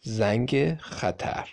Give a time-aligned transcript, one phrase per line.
[0.00, 1.48] زنگ خطر.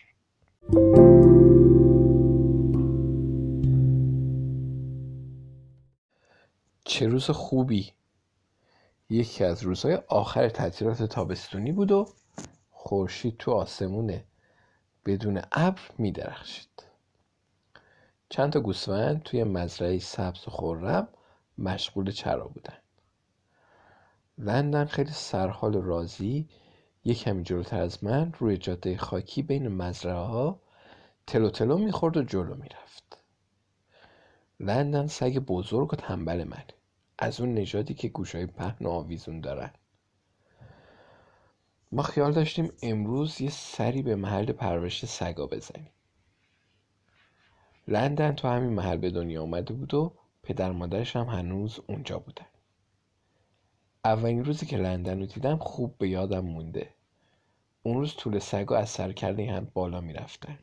[6.85, 7.91] چه روز خوبی.
[9.09, 12.05] یکی از روزهای آخر تعطیلات تابستونی بود و
[12.71, 14.21] خورشید تو آسمون
[15.05, 16.83] بدون ابر میدرخشید.
[18.29, 21.07] چند تا گوسفند توی مزرعه سبز و خورم
[21.57, 22.77] مشغول چرا بودن.
[24.37, 26.49] لندن خیلی سرحال و راضی
[27.07, 30.59] یه کمی جلوتر از من روی جاده خاکی بین مزرعه ها
[31.27, 33.23] تلو تلو می‌خورد و جلو می‌رفت.
[34.59, 36.65] لندن سگ بزرگ و تنبل منه.
[37.19, 39.71] از اون نژادی که گوشای پهن و آویزون دارن.
[41.91, 45.89] ما خیال داشتیم امروز یه سری به محل پرورش سگا بزنیم.
[47.87, 50.13] لندن تو همین محل به دنیا آمده بود و
[50.43, 52.45] پدر مادرش هم هنوز اونجا بودن.
[54.05, 56.89] اولین روزی که لندن رو دیدم خوب به یادم مونده.
[57.83, 60.59] اون روز طول سگا از سرکرده هم بالا می‌رفتن.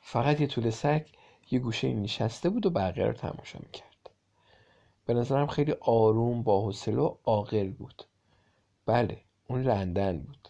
[0.00, 1.06] فقط یه طول سگ
[1.50, 4.10] یه گوشه نشسته بود و بقیه رو تماشا می‌کرد.
[5.06, 8.02] به نظرم خیلی آروم با حوصله و عاقل بود.
[8.86, 10.48] بله اون لندن بود.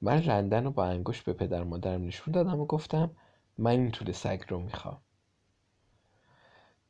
[0.00, 3.10] من لندن رو با انگشت به پدر مادرم نشون دادم و گفتم
[3.58, 4.98] من این طول سگ رو می‌خوام.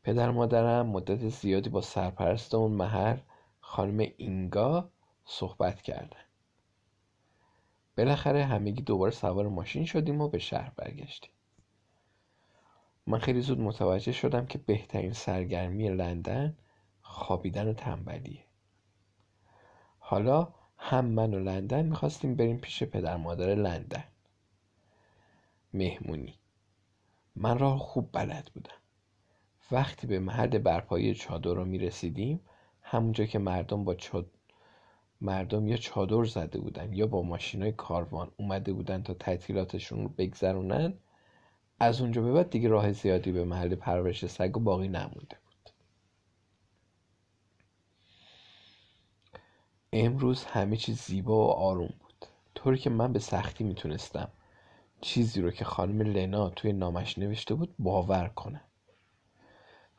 [0.09, 3.19] پدر مادرم مدت زیادی با سرپرست اون محل
[3.61, 4.91] خانم اینگا
[5.25, 6.25] صحبت کردن.
[7.97, 11.31] بالاخره همگی دوباره سوار ماشین شدیم و به شهر برگشتیم.
[13.07, 16.57] من خیلی زود متوجه شدم که بهترین سرگرمی لندن
[17.03, 18.45] خوابیدن و تنبلیه.
[19.99, 24.05] حالا هم من و لندن می‌خواستیم بریم پیش پدر مادر لندن.
[25.75, 26.35] مهمونی.
[27.37, 28.78] من راه خوب بلد بودم.
[29.71, 32.41] وقتی به محل برپایی چادر رو می رسیدیم
[32.83, 34.31] همونجا که مردم با چاد...
[35.21, 40.95] مردم یا چادر زده بودن یا با ماشینای کاروان اومده بودن تا تعطیلاتشون رو بگذرونن
[41.81, 45.71] از اونجا به بعد دیگه راه زیادی به محل پرورش سگ و باقی نمونده بود.
[49.93, 52.27] امروز همه چیز زیبا و آروم بود.
[52.55, 54.29] طوری که من به سختی می‌تونستم
[55.01, 58.68] چیزی رو که خانم لنا توی نامش نوشته بود باور کنم.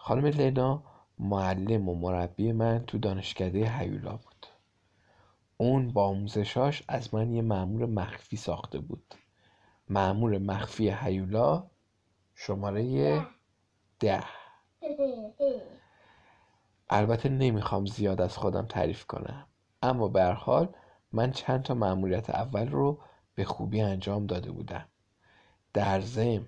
[0.09, 0.83] خانم لنا
[1.19, 4.45] معلم و مربی من تو دانشکده هیولا بود.
[5.57, 9.15] اون با آموزشاش از من یه معمور مخفی ساخته بود.
[9.89, 11.69] معمور مخفی هیولا
[12.35, 13.21] شماره
[13.99, 14.23] ده.
[16.89, 19.47] البته نمی‌خوام زیاد از خودم تعریف کنم.
[19.83, 20.75] اما به حال
[21.11, 23.01] من چند تا معمولیت اول رو
[23.35, 24.87] به خوبی انجام داده بودم.
[25.73, 26.47] در ضمن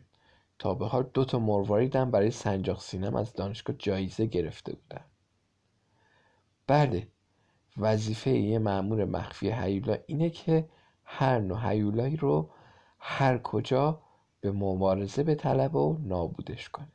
[0.61, 5.05] تا به حال دو تا مرواریدم برای سنجاق سینم از دانشگاه جایزه گرفته بودم
[6.67, 7.07] بله
[7.77, 10.69] وظیفه یه معمور مخفی هیولا اینه که
[11.03, 12.49] هر نوع هیولایی رو
[12.99, 14.01] هر کجا
[14.41, 16.91] به مبارزه به طلب و نابودش کنه.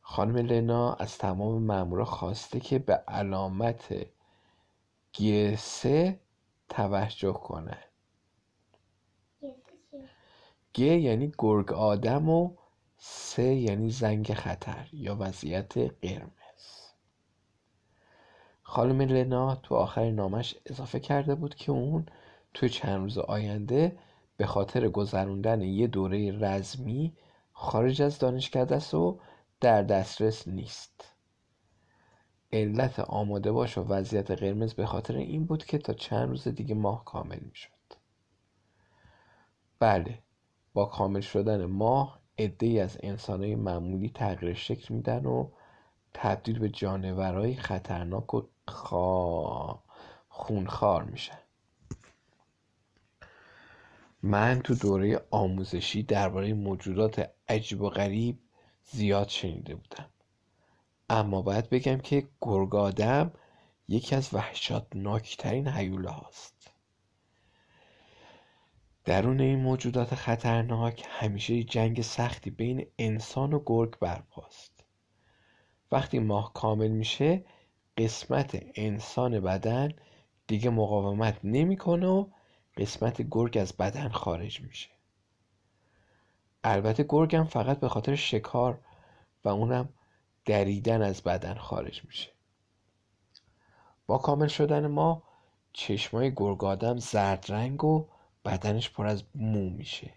[0.00, 3.94] خانم لنا از تمام مامورا خواسته که به علامت
[5.14, 6.20] گسه
[6.68, 7.78] توجه کنه.
[10.74, 12.56] گ یعنی گرگ آدم و
[12.96, 16.32] سه یعنی زنگ خطر یا وضعیت قرمز.
[18.62, 22.06] خانم لنا تو آخر نامش اضافه کرده بود که اون
[22.54, 23.98] توی چند روز آینده
[24.36, 27.16] به خاطر گذروندن یه دوره رزمی
[27.52, 29.20] خارج از دانشکده است و
[29.60, 31.12] در دسترس نیست.
[32.52, 36.74] علت آماده باش و وضعیت قرمز به خاطر این بود که تا چند روز دیگه
[36.74, 37.70] ماه کامل می شد
[39.78, 40.18] بله
[40.74, 45.48] با کامل شدن ماه ای از انسانهای معمولی تغییر شکل میدن و
[46.14, 48.42] تبدیل به جانورهای خطرناک و
[50.28, 51.38] خونخوار میشن.
[54.22, 58.38] من تو دوره آموزشی درباره موجودات عجیب و غریب
[58.84, 60.08] زیاد شنیده بودم.
[61.10, 63.32] اما باید بگم که گرگ آدم
[63.88, 66.61] یکی از وحشتناکترین حیوله هاست
[69.04, 74.84] درون این موجودات خطرناک همیشه جنگ سختی بین انسان و گرگ برپاست.
[75.92, 77.44] وقتی ماه کامل میشه
[77.96, 79.92] قسمت انسان بدن
[80.46, 82.26] دیگه مقاومت نمی‌کنه و
[82.76, 84.90] قسمت گرگ از بدن خارج میشه.
[86.64, 88.80] البته گرگم فقط به خاطر شکار
[89.44, 89.88] و اونم
[90.44, 92.30] دریدن از بدن خارج میشه.
[94.06, 95.22] با کامل شدن ما
[95.72, 98.08] چشمای گرگ آدم زرد رنگ و
[98.44, 100.10] بدنش پر از مو میشه.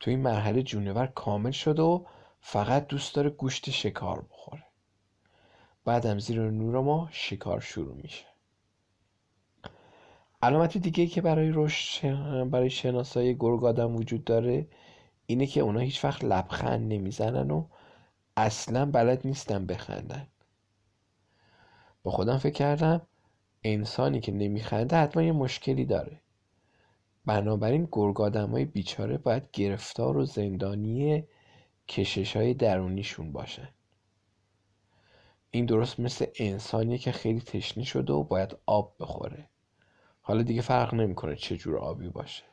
[0.00, 2.04] تو این مرحله جونور کامل شده و
[2.40, 4.64] فقط دوست داره گوشت شکار بخوره.
[5.84, 8.24] بعدم زیر نور ما شکار شروع میشه.
[10.42, 14.68] علامت دیگه که برای رشد برای شناسایی گرگ آدم وجود داره
[15.26, 17.66] اینه که اونا هیچ وقت لبخند نمی‌زنن و
[18.36, 20.26] اصلا بلد نیستن بخندن.
[22.02, 23.02] با خودم فکر کردم
[23.62, 26.20] انسانی که نمیخنده حتما یه مشکلی داره.
[27.26, 31.24] بنابراین گرگ های بیچاره باید گرفتار و زندانی
[31.88, 33.68] کشش های درونیشون باشن
[35.50, 39.48] این درست مثل انسانیه که خیلی تشنه شده و باید آب بخوره.
[40.20, 42.44] حالا دیگه فرق نمی‌کنه چه جور آبی باشه.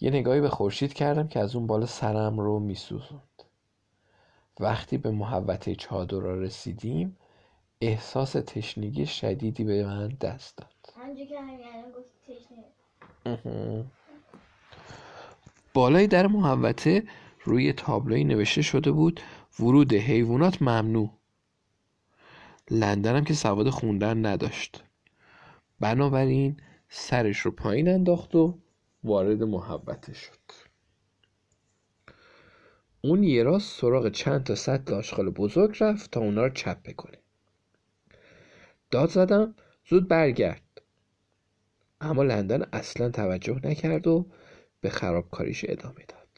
[0.00, 3.42] یه نگاهی به خورشید کردم که از اون بالا سرم رو میسوزوند.
[4.60, 7.16] وقتی به محوطه چادر رسیدیم
[7.80, 10.77] احساس تشنگی شدیدی به من دست داد.
[15.74, 17.02] بالای در محوطه
[17.44, 19.20] روی تابلوی نوشته شده بود
[19.60, 21.10] ورود حیوانات ممنوع.
[22.70, 24.84] لندنم که سواد خوندن نداشت.
[25.80, 26.56] بنابراین
[26.88, 28.58] سرش رو پایین انداخت و
[29.04, 30.38] وارد محوطه شد.
[33.00, 37.18] اون یه راست سراغ چند تا سطل آشغال بزرگ رفت تا اونا رو چپ کنه
[38.90, 39.54] داد زدم
[39.88, 40.67] زود برگرد.
[42.00, 44.26] اما لندن اصلا توجه نکرد و
[44.80, 46.28] به خرابکاریش ادامه داد.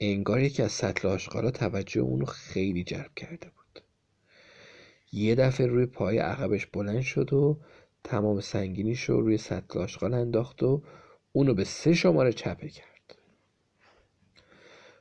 [0.00, 3.82] انگار یکی از سطل آشغالا توجه اونو خیلی جلب کرده بود.
[5.12, 7.60] یه دفعه روی پای عقبش بلند شد و
[8.04, 10.82] تمام سنگینیش رو روی سطل آشغال انداخت و
[11.32, 13.18] اونو به سه شماره چپه کرد.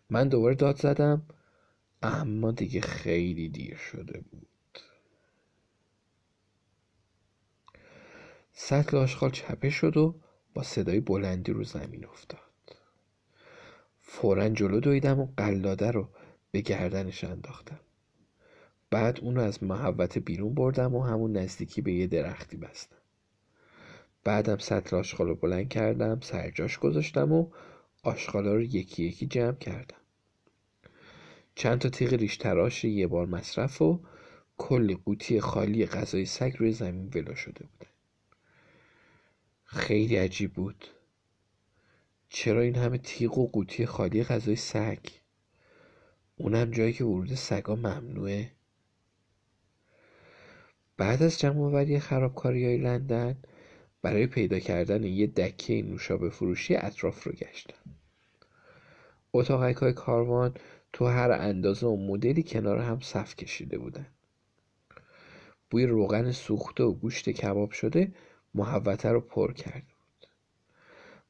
[0.09, 1.25] من دوباره داد زدم
[2.01, 4.47] اما دیگه خیلی دیر شده بود.
[8.57, 10.15] سطل آشغال چپه شد و
[10.53, 12.39] با صدای بلندی رو زمین افتاد.
[14.01, 16.09] فورا جلو دویدم و قلاده رو
[16.51, 17.79] به گردنش انداختم.
[18.89, 22.95] بعد اونو از محوت بیرون بردم و همون نزدیکی به یه درختی بستم.
[24.23, 27.47] بعدم سطل آشغال رو بلند کردم سرجاش گذاشتم و
[28.03, 29.97] آشغالا رو یکی یکی جمع کردم.
[31.55, 33.99] چند تا تیغ ریش تراش یه بار مصرف و
[34.57, 37.94] کلی قوطی خالی غذای سگ روی زمین ولو شده بودن.
[39.75, 40.87] خیلی عجیب بود.
[42.29, 44.99] چرا این همه تیغ و قوطی خالی غذای سگ؟
[46.35, 48.51] اونم جایی که ورود سگا ممنوعه.
[50.97, 53.37] بعد از جمع آوری خرابکاری های لندن
[54.01, 57.95] برای پیدا کردن یه دکه نوشابه فروشی اطراف رو گشتم.
[59.33, 60.53] اتاقک های کاروان
[60.93, 64.07] تو هر اندازه و مدلی کنار هم صف کشیده بودن.
[65.69, 68.11] بوی روغن سوخته و گوشت کباب شده
[68.55, 70.27] محوطه رو پر کرده بود.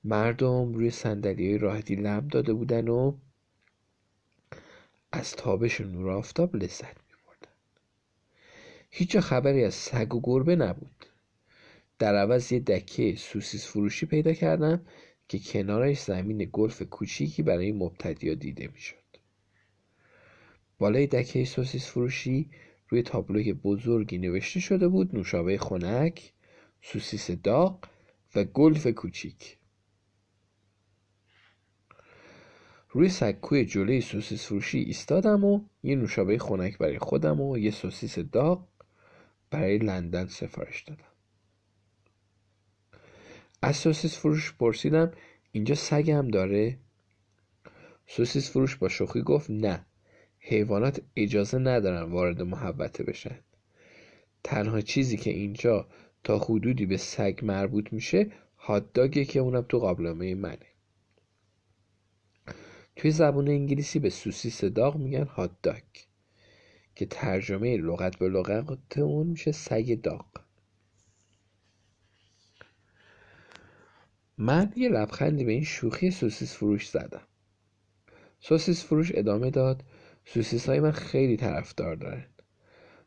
[0.04, 3.14] مردم روی صندلی راحتی لم داده بودن و
[5.12, 7.56] از تابش نور آفتاب لذت میبردن.
[8.90, 11.06] هیچ خبری از سگ و گربه نبود.
[12.00, 14.82] در عوض یه دکه سوسیس فروشی پیدا کردم
[15.28, 18.96] که کنارش زمین گلف کوچیکی برای مبتدیا دیده می‌شد.
[20.80, 22.50] بالای دکه سوسیس فروشی
[22.90, 26.34] روی تابلوی بزرگی نوشته شده بود نوشابه خنک
[26.88, 27.86] سوسیس داغ
[28.36, 29.58] و گلف کوچیک.
[32.90, 38.20] روی سکوی جلوی سوسیس فروشی ایستادم و یه نوشابه خنک برای خودم و یه سوسیس
[38.20, 38.68] داغ
[39.50, 41.12] برای لندن سفارش دادم.
[43.62, 45.12] از سوسیس فروش پرسیدم
[45.52, 46.80] اینجا سگ هم داره؟
[48.08, 49.86] سوسیس فروش با شوخی گفت نه
[50.40, 53.40] حیوانات اجازه ندارن وارد محوطه بشن.
[54.44, 55.88] تنها چیزی که اینجا
[56.26, 60.68] تا حدودی به سگ مربوط میشه هاتداگه که اونم تو قابلمه منه.
[62.96, 65.84] توی زبان انگلیسی به سوسیس داغ میگن هاتداگ
[66.96, 70.26] که ترجمه لغت به لغت اون میشه سگ داغ.
[74.38, 77.28] من یه لبخندی به این شوخی سوسیس فروش زدم.
[78.40, 79.84] سوسیس فروش ادامه داد.
[80.26, 82.26] سوسیس های من خیلی طرفدار دارن.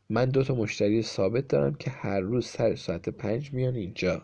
[0.09, 4.21] من دو تا مشتری ثابت دارم که هر روز سر ساعت پنج میان اینجا.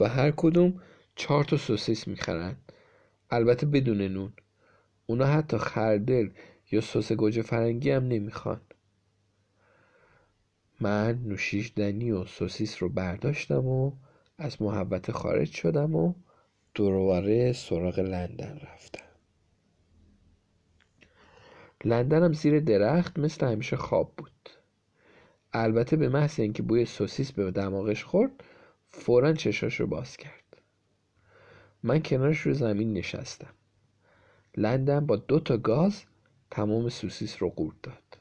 [0.00, 0.82] و هر کدوم
[1.14, 2.56] چهار تا سوسیس می‌خرن.
[3.30, 4.32] البته بدون نون.
[5.06, 6.30] اونا حتی خردل
[6.70, 8.60] یا سس گوجه فرنگی هم نمی‌خوان.
[10.80, 13.92] من نوشیش دنی و سوسیس رو برداشتم و
[14.38, 16.14] از محوت خارج شدم و
[16.74, 19.01] دورواره سراغ لندن رفتم.
[21.84, 24.50] لندنم زیر درخت مثل همیشه خواب بود.
[25.52, 28.44] البته به محض اینکه بوی سوسیس به دماغش خورد
[28.86, 30.62] فورا چشاش رو باز کرد.
[31.82, 33.54] من کنارش رو زمین نشستم.
[34.56, 36.02] لندن با دو تا گاز
[36.50, 38.18] تمام سوسیس رو قورت داد.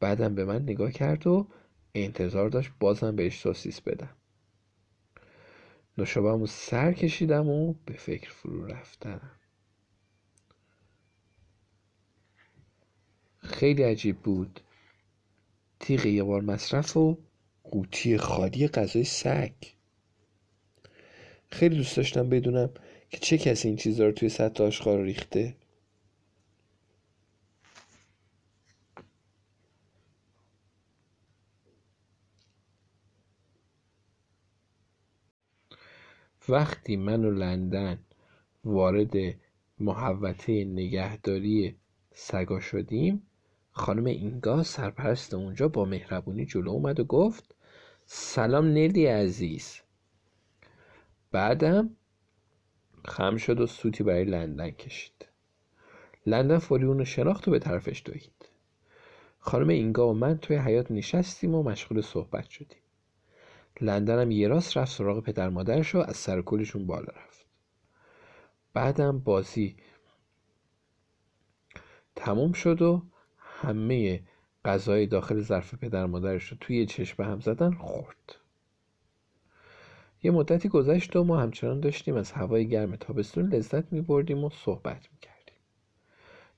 [0.00, 1.46] بعدم به من نگاه کرد و
[1.94, 4.16] انتظار داشت بازم بهش سوسیس بدم.
[5.98, 9.20] نوشابهمو سر کشیدم و به فکر فرو رفتم.
[13.62, 14.60] خیلی عجیب بود.
[15.80, 17.18] تیغ یه بار مصرف و
[17.64, 19.52] قوطی خالی غذای سگ.
[21.50, 22.70] خیلی دوست داشتم بدونم
[23.10, 25.56] که چه کسی این چیزها رو توی سطح آشغال ریخته.
[36.48, 37.98] وقتی من و لندن
[38.64, 39.12] وارد
[39.78, 41.76] محوطه نگهداری
[42.14, 43.22] سگا شدیم
[43.72, 47.54] خانم اینگا سرپرست اونجا با مهربونی جلو اومد و گفت
[48.06, 49.80] سلام نلی عزیز.
[51.30, 51.90] بعدم
[53.04, 55.26] خم شد و سوتی برای لندن کشید.
[56.26, 58.48] لندن فوری اونو شناخت و به طرفش دوید.
[59.38, 62.82] خانم اینگا و من توی حیات نشستیم و مشغول صحبت شدیم.
[63.80, 67.46] لندن هم یه راست رفت سراغ پدر مادرش و از سر کلشون بالا رفت.
[68.72, 69.76] بعدم بازی
[72.16, 73.02] تموم شد و
[73.62, 74.22] همه
[74.64, 78.36] غذای داخل ظرف پدر مادرش رو توی چشم هم زدن خورد.
[80.22, 84.50] یه مدتی گذشت و ما همچنان داشتیم از هوای گرم تابستون لذت می بردیم و
[84.50, 85.56] صحبت می کردیم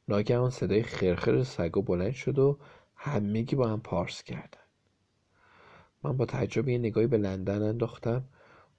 [0.08, 2.58] ناگهان صدای خرخر سگا بلند شد و
[2.96, 4.60] همگی با هم پارس کردن.
[6.02, 8.24] من با تعجب یه نگاهی به لندن انداختم.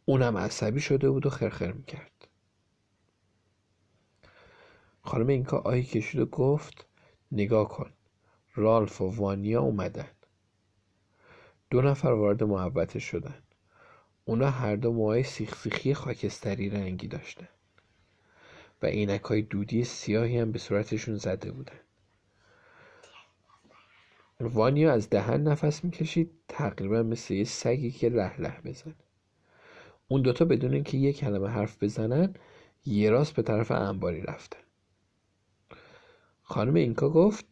[0.05, 2.27] اونم عصبی شده بود و خرخر می‌کرد.
[5.01, 6.87] خانم اینکا آهی کشید و گفت
[7.31, 7.91] نگاه کن.
[8.55, 10.07] رالف و وانیا اومدن.
[11.69, 13.43] دو نفر وارد محبته شدن.
[14.25, 17.47] اونا هر دو موهای سیخ سیخی خاکستری رنگی داشتن
[18.81, 21.79] و عینک های دودی سیاهی هم به صورتشون زده بودن.
[24.39, 28.95] وانیا از دهن نفس می‌کشید تقریبا مثل یه سگی که له له بزنه
[30.07, 32.33] اون دوتا بدون اینکه یه کلمه حرف بزنن
[32.85, 34.59] یه راست به طرف انباری رفتن.
[36.43, 37.45] خانم اینکا گفت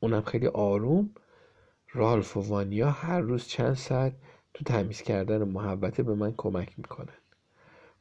[0.00, 1.10] اونم خیلی آروم.
[1.92, 4.12] رالف و وانیا هر روز چند ساعت
[4.54, 7.18] تو تمیز کردن محبته به من کمک می‌کنن.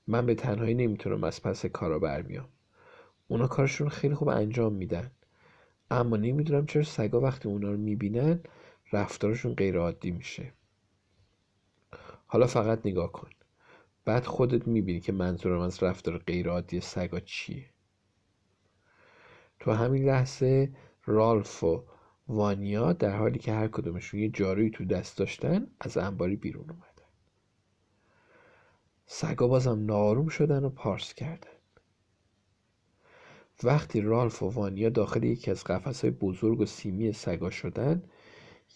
[0.08, 2.50] من به تنهایی نمی‌تونم از پس کارا برمیام.
[3.28, 5.12] اونا کارشون خیلی خوب انجام میدن.
[5.92, 8.40] اما نمی‌دونم چرا سگا وقتی اونا رو می‌بینن
[8.94, 10.54] رفتارشون غیر عادی میشه.
[12.28, 13.30] حالا فقط نگاه کن.
[14.06, 17.70] بعد خودت می‌بینی که منظورم از رفتار غیر عادی سگا چیه.
[19.60, 20.70] تو همین لحظه
[21.06, 21.84] رالف و
[22.28, 26.86] وانیا در حالی که هر کدومشون یه جارویی تو دست داشتن از انباری بیرون اومدن.
[29.06, 31.50] سگا بازم ناروم شدن و پارس کردن.
[33.64, 38.04] وقتی رالف و وانیا داخل یکی از های بزرگ و سیمی سگا شدن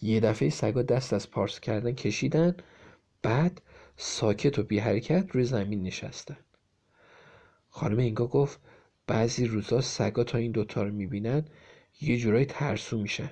[0.02, 2.56] یه دفعه سگا دست از پارس کردن کشیدن
[3.22, 3.62] بعد
[3.96, 6.36] ساکت و بی حرکت روی زمین نشستن.
[7.68, 8.60] خانم اینگا گفت
[9.06, 11.44] بعضی روزا سگا تا این دوتا رو می‌بینن
[12.00, 13.30] یه جورایی ترسو میشن.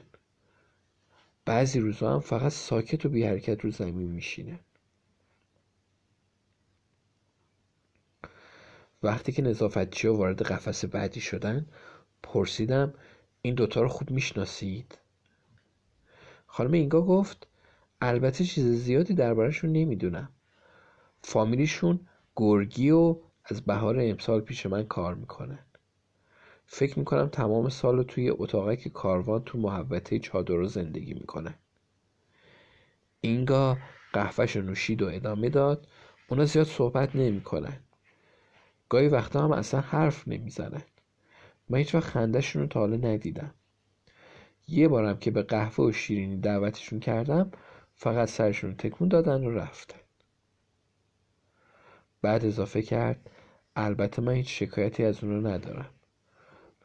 [1.44, 4.58] بعضی روزا هم فقط ساکت و بی حرکت رو زمین میشینن.
[9.02, 11.66] وقتی که نظافتچی ها وارد قفس بعدی شدن
[12.22, 12.94] پرسیدم
[13.42, 14.98] این دوتا رو خوب می‌شناسید؟
[16.46, 17.48] خانم اینگا گفت
[18.00, 20.28] البته چیز زیادی دربارهشون نمی‌دونم.
[21.22, 22.00] فامیلیشون
[22.37, 25.58] گرگی و از بهار امسال پیش من کار می‌کنن
[26.70, 31.54] فکر می‌کنم تمام سال رو توی اتاقک کاروان تو محوطه چادر زندگی می‌کنن
[33.20, 33.78] اینگا
[34.12, 35.87] قهوهش رو نوشید و ادامه داد.
[36.28, 37.80] اونا زیاد صحبت نمی‌کنن.
[38.88, 40.82] گاهی وقتا هم اصلا حرف نمی‌زنن.
[41.68, 43.54] من هیچ وقت خندهشون رو تا حالا ندیدم.
[44.68, 47.50] یه بارم که به قهوه و شیرینی دعوتشون کردم
[47.94, 50.00] فقط سرشون تکون دادن و رفتن.
[52.22, 53.30] بعد اضافه کرد
[53.76, 55.90] البته من هیچ شکایتی از اون رو ندارم.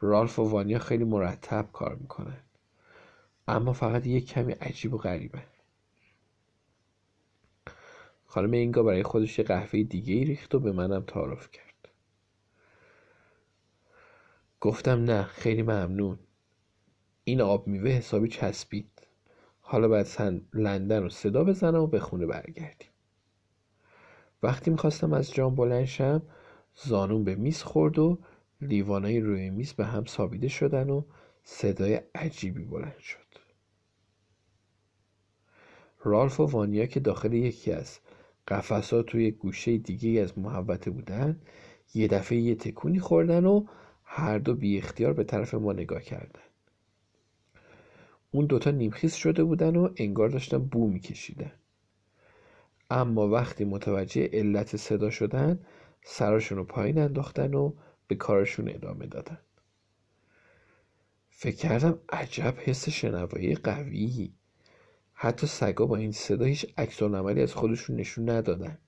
[0.04, 2.40] رالف و وانیا خیلی مرتب کار می‌کنن.
[3.48, 5.42] اما فقط یک کمی عجیب و غریبه.
[8.26, 11.88] خانم اینگا برای خودش یه قهوه دیگه ای ریخت و به منم تعارف کرد.
[14.60, 16.18] گفتم نه خیلی ممنون.
[17.24, 19.06] این آب میوه حسابی چسبید.
[19.60, 20.06] حالا باید
[20.52, 22.88] لندن رو صدا بزنم و به خونه برگردیم.
[24.42, 26.22] وقتی می‌خواستم از جام بلند شم
[26.74, 28.18] زانون به میز خورد و
[28.60, 31.02] لیوانای روی میز به هم سابیده شدن و
[31.44, 33.18] صدای عجیبی بلند شد.
[36.04, 37.98] رالف و وانیا که داخل یکی از
[38.48, 41.40] قفسا توی گوشه دیگه از محوطه بودن
[41.94, 43.66] یه دفعه یه تکونی خوردن و
[44.04, 46.40] هر دو بی اختیار به طرف ما نگاه کردن.
[48.30, 51.52] اون دوتا نیمخیز شده بودن و انگار داشتن بو میکشیدن.
[52.90, 55.58] اما وقتی متوجه علت صدا شدن
[56.02, 57.72] سراشون رو پایین انداختن و
[58.06, 59.38] به کارشون ادامه دادن.
[61.30, 64.34] فکر کردم عجب حس شنوایی قوی
[65.12, 68.78] حتی سگا با این صدا هیچ عکس عملی از خودشون نشون ندادن.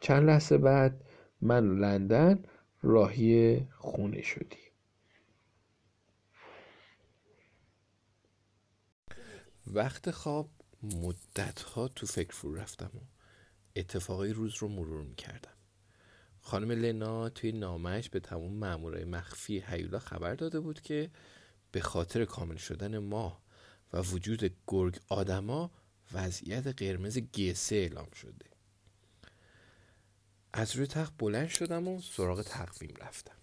[0.00, 1.04] چند لحظه بعد
[1.40, 2.44] من و لندن
[2.82, 4.58] راهی خونه شدیم.
[9.66, 10.50] وقت خواب
[10.82, 13.00] مدتها تو فکر فرو رفتم و
[13.76, 15.51] اتفاقای روز رو مرور می‌کردم.
[16.42, 21.10] خانم لنا توی نامش به تمام مامورای مخفی هیولا خبر داده بود که
[21.72, 23.42] به خاطر کامل شدن ماه
[23.92, 25.70] و وجود گرگ آدما
[26.12, 28.46] وضعیت قرمز گسه اعلام شده.
[30.52, 33.36] از روی تخت بلند شدم و سراغ تقویم رفتم.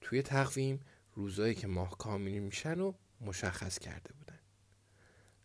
[0.00, 0.80] توی تقویم
[1.14, 4.38] روزایی که ماه کامل میشن و مشخص کرده بودن.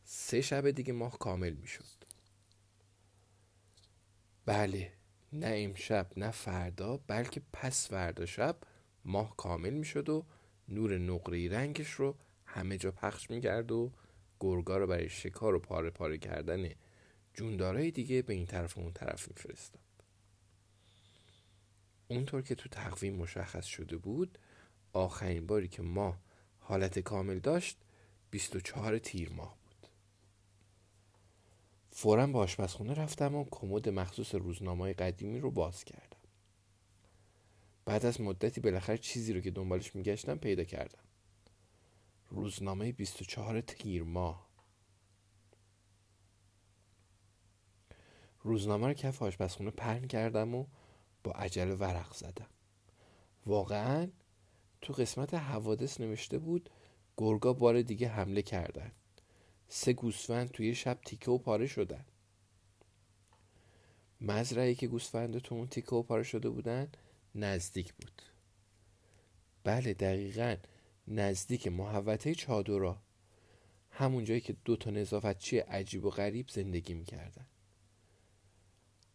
[0.03, 2.02] سه شب دیگه ماه کامل می‌شد.
[4.45, 4.91] بله
[5.33, 8.57] نه امشب نه فردا بلکه پس فردا شب
[9.05, 10.25] ماه کامل می‌شد و
[10.69, 13.91] نور نقره رنگش رو همه جا پخش می‌کرد و
[14.39, 16.69] گرگا رو برای شکار و پاره پاره کردن
[17.33, 19.81] جوندارای دیگه به این طرف و اون طرف میفرستاد.
[22.07, 24.37] اونطور که تو تقویم مشخص شده بود
[24.93, 26.19] آخرین باری که ماه
[26.59, 27.77] حالت کامل داشت
[28.31, 29.57] 24 تیر ماه
[31.95, 36.17] فورا به آشپزخونه رفتم و کمد مخصوص روزنامه قدیمی رو باز کردم.
[37.85, 41.03] بعد از مدتی بالاخره چیزی رو که دنبالش میگشتم پیدا کردم.
[42.29, 44.47] روزنامه 24 تیر ماه.
[48.41, 50.65] روزنامه رو کف آشپزخونه پهن کردم و
[51.23, 52.49] با عجله ورق زدم.
[53.45, 54.07] واقعا
[54.81, 56.69] تو قسمت حوادث نوشته بود
[57.17, 58.91] گرگا بار دیگه حمله کردن.
[59.75, 62.05] سه گوسفند توی شب تیکه و پاره شدن.
[64.21, 66.91] مزرعی که گوسفند تو اون تیکه و پاره شده بودن
[67.35, 68.21] نزدیک بود.
[69.63, 70.55] بله دقیقا
[71.07, 73.01] نزدیک محوطه چادرا.
[73.89, 77.47] همون جایی که دو تا نظافتچی عجیب و غریب زندگی می‌کردن.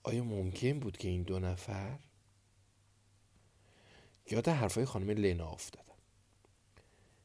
[0.03, 1.99] آیا ممکن بود که این دو نفر؟
[4.31, 5.99] یاد حرفای خانم لنا افتادم.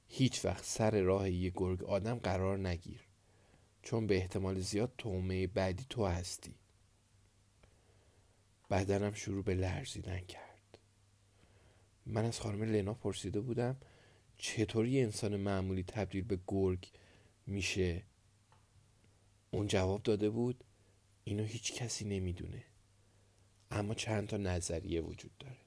[0.08, 3.13] هیچ وقت سر راه یه گرگ آدم قرار نگیر.
[3.84, 6.56] چون به احتمال زیاد تومه بعدی تو هستی.
[8.70, 10.78] بدنم شروع به لرزیدن کرد.
[12.06, 13.78] من از خانم لنا پرسیده بودم
[14.38, 16.92] چطور یه انسان معمولی تبدیل به گرگ
[17.48, 18.04] میشه؟
[19.52, 20.64] اون جواب داده بود
[21.24, 22.64] اینو هیچ کسی نمی‌دونه.
[23.72, 25.58] اما چند تا نظریه وجود داره.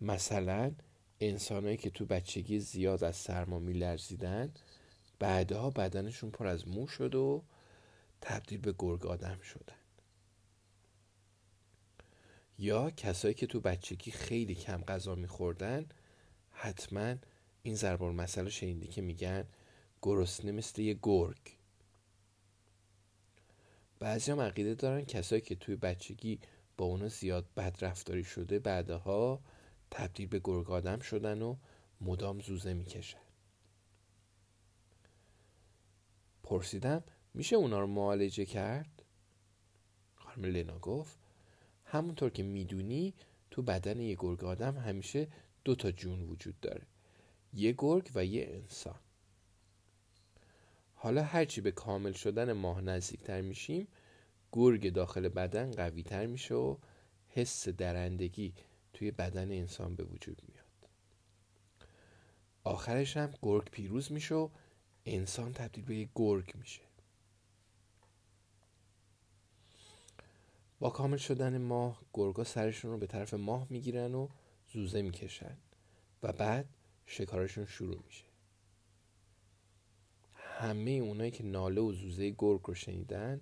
[0.00, 0.74] مثلا
[1.20, 4.52] انسانهایی که تو بچگی زیاد از سرما میلرزیدن
[5.18, 7.42] بعدها بدنشون پر از مو شد و
[8.20, 9.74] تبدیل به گرگ آدم شدن.
[12.58, 15.86] یا کسایی که تو بچگی خیلی کم غذا میخوردن
[16.50, 17.14] حتما
[17.62, 19.44] این ضربان مسئله شنیدی که میگن
[20.02, 21.38] گرسنه مثل یه گرگ.
[24.00, 26.40] بعضی هم عقیده دارن کسایی که توی بچگی
[26.76, 29.40] با اونا زیاد بد رفتاری شده بعدها
[29.90, 31.56] تبدیل به گرگ آدم شدن و
[32.00, 33.27] مدام زوزه می‌کشن.
[36.48, 37.02] پرسیدم
[37.34, 39.02] میشه اونا رو معالجه کرد؟
[40.14, 41.18] خانم لینا گفت
[41.84, 43.14] همونطور که می‌دونی
[43.50, 45.28] تو بدن یه گرگ آدم همیشه
[45.64, 46.86] دو تا جون وجود داره.
[47.54, 48.98] یه گرگ و یه انسان.
[50.94, 53.88] حالا هرچی به کامل شدن ماه نزدیکتر میشیم
[54.52, 56.76] گرگ داخل بدن قوی تر میشه و
[57.28, 58.54] حس درندگی
[58.92, 60.64] توی بدن انسان به وجود میاد.
[62.64, 64.48] آخرش هم گرگ پیروز میشه و
[65.14, 66.80] انسان تبدیل به یک گرگ میشه.
[70.80, 74.28] با کامل شدن ماه گرگا سرشون رو به طرف ماه می‌گیرن و
[74.72, 75.56] زوزه می‌کشن
[76.22, 76.68] و بعد
[77.06, 78.24] شکارشون شروع میشه.
[80.34, 83.40] همه اونایی که ناله و زوزه گرگ رو شنیدن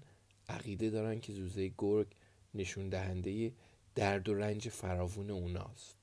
[0.48, 2.06] عقیده دارن که زوزه گرگ
[2.54, 3.52] نشون دهنده
[3.94, 5.96] درد و رنج فراوون اوناست.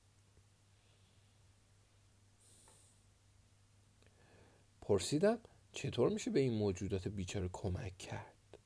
[4.80, 5.38] پرسیدم
[5.74, 8.58] چطور میشه به این موجودات بیچاره کمک کرد؟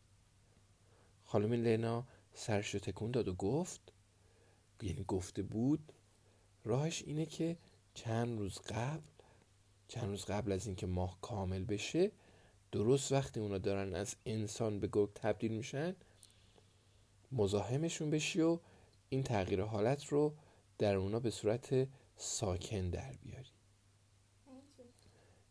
[1.24, 3.92] خانم لینا سرش رو تکون داد و گفت
[4.82, 5.92] یعنی گفته بود
[6.64, 7.56] راهش اینه که
[7.94, 9.02] چند روز قبل
[9.88, 12.12] چند روز قبل از اینکه ماه کامل بشه
[12.72, 15.96] درست وقتی اونا دارن از انسان به گرگ تبدیل میشن
[17.32, 18.58] مزاحمشون بشی و
[19.08, 20.34] این تغییر حالت رو
[20.78, 23.50] در اونا به صورت ساکن در بیاری.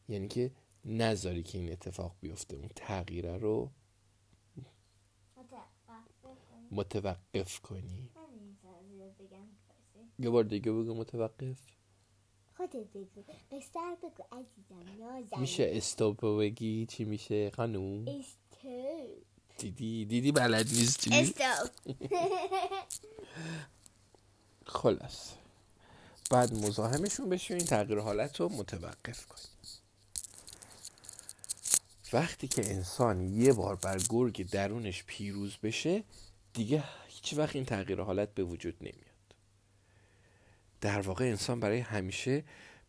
[0.09, 0.51] یعنی که
[0.87, 3.71] نذاری که این اتفاق بیفته اون تغییره رو
[6.71, 8.09] متوقف کنی.
[10.19, 11.57] یه بار دیگه بگو متوقف.
[12.57, 13.23] خودت بگو.
[13.51, 21.71] بستر بگو عزیزم میشه استوپ بگی؟ چی میشه خانوم؟ استوپ دیدی؟ دیدی بلد نیستی؟ استوپ
[24.65, 25.33] خلاص.
[26.31, 29.41] بعد مزاحمشون بشی این تغییر حالت رو متوقف کنی.
[32.13, 36.03] وقتی که انسان یه بار بر گرگ درونش پیروز بشه
[36.53, 39.35] دیگه هیچ وقت این تغییر حالت به وجود نمیاد.
[40.81, 42.43] در واقع انسان برای همیشه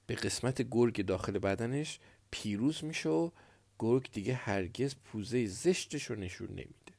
[0.07, 2.01] به قسمت گرگ داخل بدنش
[2.31, 3.31] پیروز میشه و
[3.79, 6.93] گرگ دیگه هرگز پوزه زشتش رو نشون نمیده.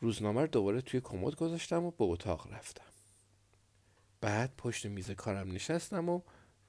[0.00, 2.84] روزنامه رو دوباره توی کمد گذاشتم و به اتاق رفتم.
[4.20, 6.20] بعد پشت میز کارم نشستم و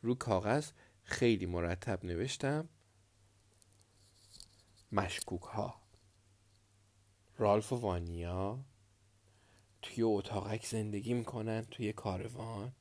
[0.02, 0.72] رو کاغذ
[1.12, 2.70] خیلی مرتب نوشتم.
[4.92, 5.82] مشکوک ها
[7.38, 8.66] رالف و وانیا
[9.82, 12.76] توی اتاقک زندگی می‌کنن توی کاروان.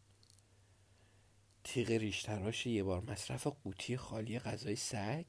[1.65, 5.27] تیغ ریشتراش یه بار مصرف قوطی خالی غذای سگ.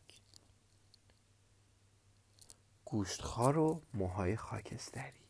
[2.86, 5.26] گوشتخوار و موهای خاکستری.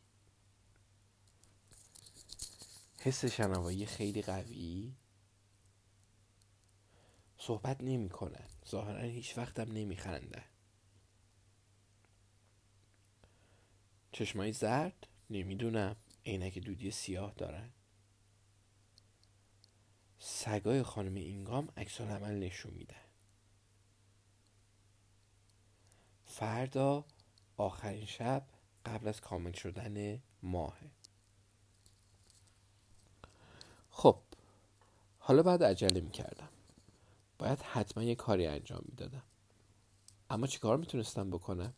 [2.99, 4.95] حس شنوایی خیلی قوی.
[7.41, 10.43] صحبت نمی کنن ظاهرا هیچ وقتم نمی خندن
[14.11, 15.95] چشمای زرد؟ نمی‌دونم.
[16.25, 17.69] عینک دودی سیاه دارن.
[20.19, 23.05] سگای خانم اینگام عکس عمل نشون میدن
[26.25, 27.05] فردا
[27.57, 28.47] آخرین شب
[28.85, 30.91] قبل از کامل شدن ماهه.
[33.91, 34.21] خب
[35.19, 36.49] حالا بعد عجله می‌کردم.
[37.41, 39.23] باید حتما یه کاری انجام می‌دادم.
[40.29, 41.73] اما چیکار می‌تونستم بکنم؟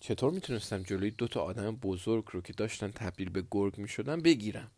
[0.00, 4.70] چطور می‌تونستم جلوی دو تا آدم بزرگ رو که داشتن تبدیل به گرگ می‌شدن بگیرم؟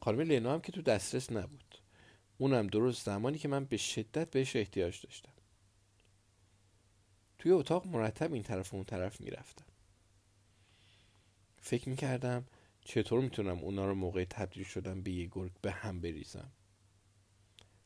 [0.00, 1.78] خانم لینا هم که تو دسترس نبود.
[2.38, 5.32] اونم درست زمانی که من به شدت بهش احتیاج داشتم.
[7.38, 9.64] توی اتاق مرتب این طرف و اون طرف می‌رفتم.
[11.60, 12.44] فکر می‌کردم
[12.88, 16.52] چطور می‌تونم اونا رو موقع تبدیل شدن به یه گرگ به هم بریزم؟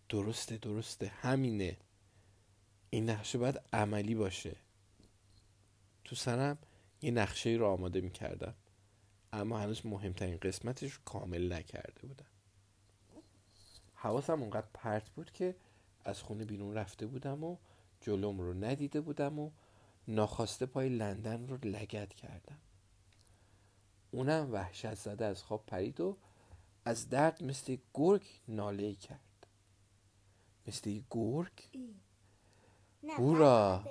[0.08, 1.06] درسته درسته.
[1.06, 1.76] همینه.
[2.90, 4.56] این نقشه باید عملی باشه.
[6.04, 6.58] تو سرم
[7.02, 8.54] یه نقشه رو آماده می‌کردم.
[9.32, 12.26] اما هنوز مهمترین قسمتش رو کامل نکرده بودم.
[13.94, 15.56] حواسم اونقدر پرت بود که
[16.04, 17.56] از خونه بیرون رفته بودم و
[18.00, 19.50] جلوم رو ندیده بودم و
[20.08, 22.58] ناخواسته پای لندن رو لگت کردم.
[24.14, 26.16] اونم وحشت زده از خواب پرید و
[26.84, 29.46] از درد مثل گرگ ناله کرد.
[30.66, 31.52] مثل گرگ؟
[33.18, 33.84] هورا.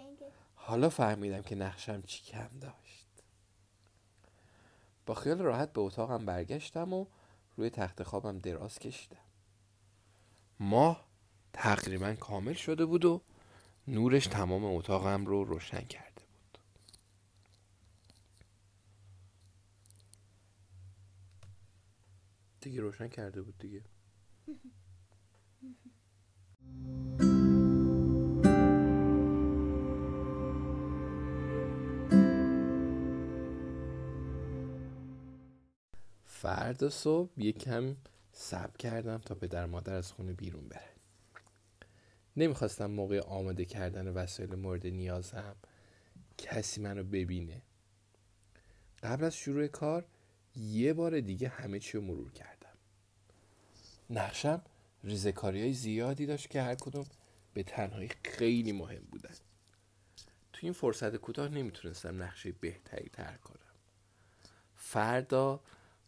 [0.55, 3.07] حالا فهمیدم که نقشم چی کم داشت.
[5.05, 7.05] با خیال راحت به اتاقم برگشتم و
[7.57, 9.17] روی تخت خوابم دراز کشیدم.
[10.59, 11.05] ماه
[11.53, 13.21] تقریبا کامل شده بود و
[13.87, 16.57] نورش تمام اتاقم رو روشن کرده بود
[22.61, 23.83] دیگه روشن کرده بود دیگه.
[36.25, 37.95] فردا صبح یکم
[38.31, 40.89] صبر کردم تا پدر مادر از خونه بیرون بره.
[42.37, 45.55] نمی‌خواستم موقع آماده کردن وسایل مورد نیازم
[46.37, 47.61] کسی منو ببینه.
[49.03, 50.05] قبل از شروع کار
[50.55, 52.69] یه بار دیگه همه چی رو مرور کردم.
[54.09, 54.61] نقشم
[55.03, 57.05] ریزکاری های زیادی داشت که هر کدوم
[57.53, 59.35] به تنهایی خیلی مهم بودن.
[60.53, 63.57] تو این فرصت کوتاه نمی‌تونستم نقشه بهتری تر کنم.
[64.75, 65.59] فردا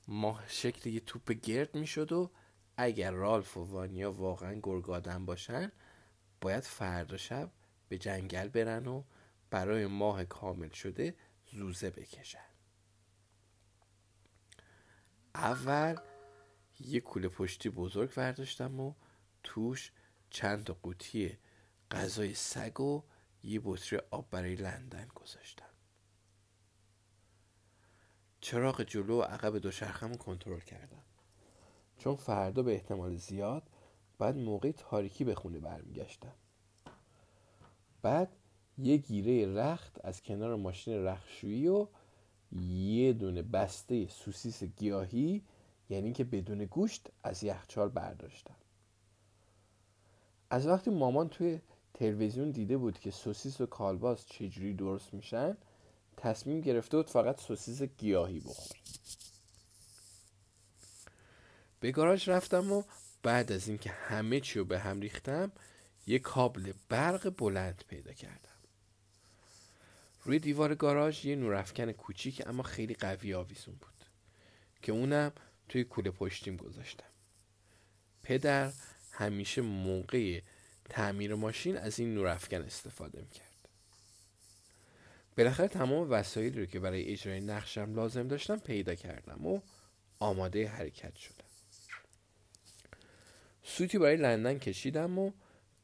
[0.07, 2.31] ماه شکل یه توپ گرد می‌شد و
[2.77, 5.71] اگر رالف و وانیا واقعا گرگادن باشن
[6.41, 7.51] باید فردا شب
[7.89, 9.03] به جنگل برن و
[9.49, 11.15] برای ماه کامل شده
[11.51, 12.39] زوزه بکشن.
[15.35, 15.95] اول
[16.79, 18.93] یه کوله پشتی بزرگ برداشتم و
[19.43, 19.91] توش
[20.29, 21.37] چند تا قوطی
[21.91, 23.03] غذای سگ و
[23.43, 25.65] یه بطری آب برای لندن گذاشتم.
[28.41, 31.03] چراغ جلو و عقب دوچرخم کنترل کردم.
[31.97, 33.69] چون فردا به احتمال زیاد
[34.19, 36.33] بعد موقع تاریکی به خونه برمیگشتم.
[38.01, 38.35] بعد
[38.77, 41.87] یه گیره رخت از کنار ماشین رخشویی و
[42.61, 45.41] یه دونه بسته سوسیس گیاهی
[45.89, 48.55] یعنی که بدون گوشت از یخچال برداشتم.
[50.49, 51.59] از وقتی مامان توی
[51.93, 55.57] تلویزیون دیده بود که سوسیس و کالباس چجوری درست میشن
[56.17, 58.79] تصمیم گرفته بود فقط سوسیس گیاهی بخوره.
[61.79, 62.83] به گاراژ رفتم و
[63.23, 65.51] بعد از اینکه همه چی رو به هم ریختم
[66.07, 68.52] یه کابل برق بلند پیدا کردم.
[70.25, 74.05] روی دیوار گاراژ یه نورافکن کوچیک اما خیلی قوی آویزون بود
[74.81, 75.31] که اونم
[75.69, 77.05] توی کوله پشتیم گذاشتم.
[78.23, 78.71] پدر
[79.11, 80.41] همیشه موقع
[80.89, 83.47] تعمیر ماشین از این نورافکن استفاده می‌کرد.
[85.37, 89.61] بالاخره تمام وسایلی رو که برای اجرای نقشم لازم داشتم پیدا کردم و
[90.19, 91.35] آماده حرکت شدم.
[93.63, 95.31] سوتی برای لندن کشیدم و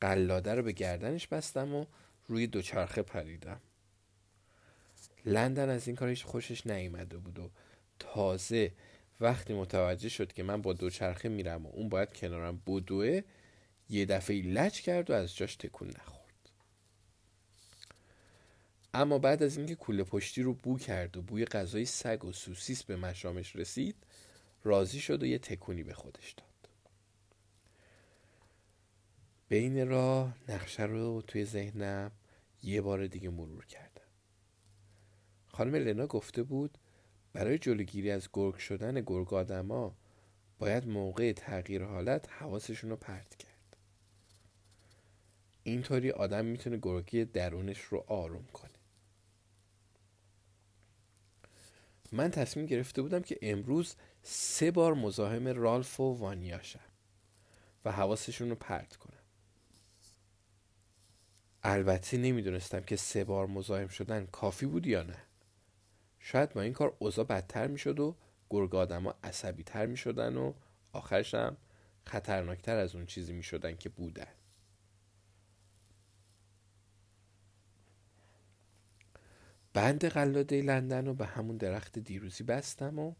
[0.01, 1.85] قلاده رو به گردنش بستم و
[2.27, 3.61] روی دوچرخه پریدم.
[5.25, 7.49] لندن از این کارش خوشش نیامده بود و
[7.99, 8.71] تازه
[9.21, 13.21] وقتی متوجه شد که من با دوچرخه میرم و اون باید کنارم بدوه
[13.89, 16.19] یه دفعه لج کرد و از جاش تکون نخورد.
[18.93, 22.83] اما بعد از اینکه کوله پشتی رو بو کرد و بوی غذای سگ و سوسیس
[22.83, 23.95] به مشامش رسید
[24.63, 26.45] راضی شد و یه تکونی به خودش داد.
[29.49, 32.11] بین راه نقشه رو توی ذهنم
[32.63, 33.88] یه بار دیگه مرور کردم
[35.59, 36.77] خانم لنا گفته بود
[37.33, 39.95] برای جلوگیری از گرگ شدن گرگ آدما
[40.59, 43.77] باید موقع تغییر حالت حواسشون رو پرت کرد.
[45.63, 48.71] اینطوری آدم می‌تونه گرگی درونش رو آروم کنه.
[52.11, 56.89] من تصمیم گرفته بودم که امروز سه بار مزاحم رالف و وانیاشم
[57.85, 59.23] و حواسشون رو پرت کنم.
[61.63, 65.28] البته نمی‌دونستم که سه بار مزاحم شدن کافی بود یا نه.
[66.19, 68.15] شاید با این کار اوضاع بدتر می‌شد و
[68.49, 70.53] گرگ آدما عصبی تر می شدن و
[70.93, 71.57] آخرش هم
[72.05, 74.27] خطرناکتر از اون چیزی می شدن که بودن.
[79.73, 83.13] بند قلاده لندن رو به همون درخت دیروزی بستم و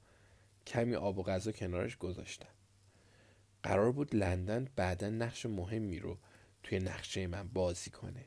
[0.67, 2.49] کمی آب و غذا کنارش گذاشتم.
[3.63, 6.17] قرار بود لندن بعدا نقش مهمی رو
[6.63, 8.25] توی نقشه من بازی کنه.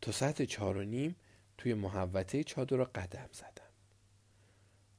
[0.00, 1.16] تا ساعت چهار و نیم
[1.60, 3.70] توی محوطه چادر را قدم زدم.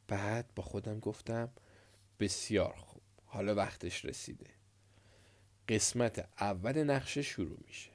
[0.08, 1.50] بعد با خودم گفتم
[2.20, 4.50] بسیار خوب حالا وقتش رسیده.
[5.70, 7.92] قسمت اول نقشه شروع میشه.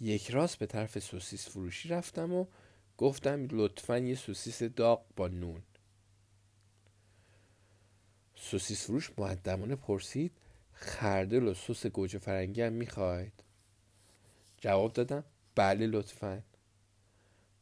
[0.00, 2.46] یک راست به طرف سوسیس فروشی رفتم و
[2.98, 5.62] گفتم لطفا یه سوسیس داغ با نون.
[8.36, 10.32] سوسیس فروش مودبانه پرسید
[10.72, 13.44] خردل و سس گوجه فرنگی هم می‌خواید؟
[14.60, 15.24] جواب دادم
[15.54, 16.42] بله لطفا.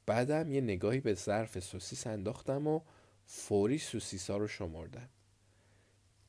[0.07, 2.81] بعدم یه نگاهی به ظرف سوسیس انداختم و
[3.27, 5.09] فوری سوسیس ها رو شمردم.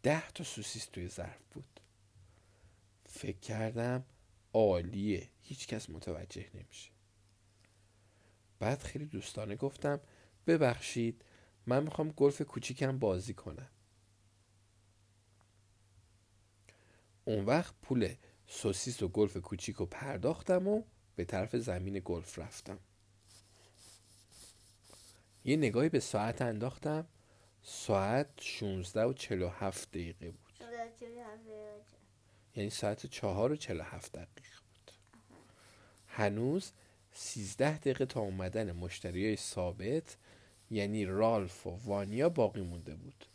[0.03, 1.79] ده تا سوسیس توی ظرف بود.
[3.05, 4.05] فکر کردم
[4.53, 5.29] عالیه.
[5.41, 6.91] هیچکس متوجه نمیشه.
[8.59, 9.99] بعد خیلی دوستانه گفتم
[10.47, 11.25] ببخشید
[11.65, 13.69] من می‌خوام گلف کوچیکم بازی کنم.
[17.25, 18.15] اون وقت پول
[18.47, 20.83] سوسیس و گلف کوچیک رو پرداختم و
[21.15, 22.79] به طرف زمین گلف رفتم.
[25.45, 27.07] یه نگاهی به ساعت انداختم.
[27.63, 30.53] ساعت 16 و 47 دقیقه بود.
[32.55, 34.91] یعنی ساعت 4 و 47 دقیقه بود.
[36.07, 36.71] هنوز
[37.13, 40.17] 13 دقیقه تا اومدن مشتری های ثابت
[40.71, 43.25] یعنی رالف و وانیا باقی مونده بود.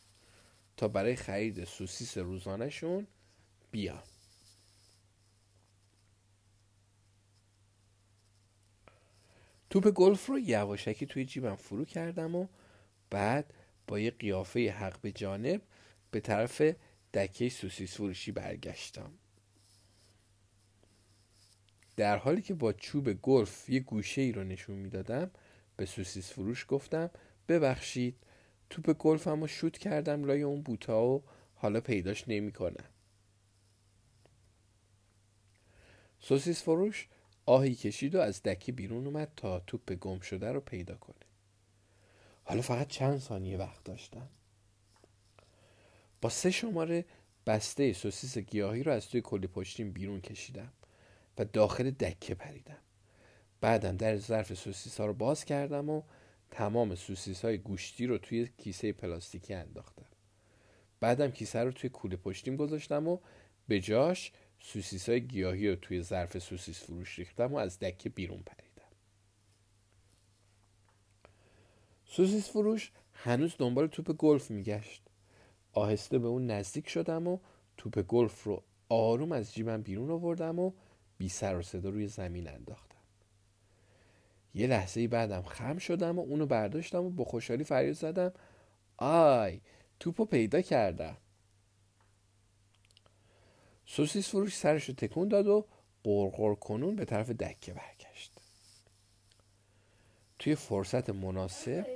[0.76, 3.06] تا برای خرید سوسیس روزانهشون
[3.70, 4.02] بیان.
[9.70, 12.46] توپ گلف رو یواشکی توی جیبم فرو کردم و
[13.10, 13.54] بعد
[13.86, 15.62] با یه قیافه حق به جانب
[16.10, 16.62] به طرف
[17.14, 19.12] دکه سوسیس فروشی برگشتم
[21.96, 25.30] در حالی که با چوب گلف یه گوشه ای رو نشون می‌دادم
[25.76, 27.10] به سوسیس فروش گفتم
[27.48, 28.16] ببخشید
[28.70, 31.22] توپ گلفم رو شوت کردم لای اون بوتا و
[31.54, 32.84] حالا پیداش نمی‌کنم.
[36.20, 37.08] سوسیس فروش
[37.48, 41.14] آهی کشید و از دکی بیرون اومد تا توپ گم شده رو پیدا کنه.
[42.44, 44.28] حالا فقط چند ثانیه وقت داشتم
[46.20, 47.04] با سه شماره
[47.46, 50.72] بسته سوسیس گیاهی رو از توی کلی پشتیم بیرون کشیدم
[51.38, 52.78] و داخل دکه پریدم.
[53.60, 56.02] بعدم در ظرف سوسیس ها رو باز کردم و
[56.50, 60.06] تمام سوسیس های گوشتی رو توی کیسه پلاستیکی انداختم.
[61.00, 63.18] بعدم کیسه رو توی کوله پشتیم گذاشتم و
[63.68, 68.42] به جاش سوسیس های گیاهی رو توی ظرف سوسیس فروش ریختم و از دکه بیرون
[68.46, 68.68] پریدم.
[72.04, 75.02] سوسیس فروش هنوز دنبال توپ گلف میگشت.
[75.72, 77.38] آهسته به اون نزدیک شدم و
[77.76, 80.72] توپ گلف رو آروم از جیبم بیرون آوردم و
[81.18, 82.98] بی سر و صدا روی زمین انداختم.
[84.54, 88.32] یه لحظه بعدم خم شدم و اونو برداشتم و با خوشحالی فریاد زدم
[88.96, 89.60] آی
[90.00, 91.16] توپو پیدا کردم.
[93.90, 95.66] سوسیس فروش سرش رو تکون داد و
[96.04, 98.32] غرغر کنون به طرف دکه برگشت.
[100.38, 101.86] توی فرصت مناسب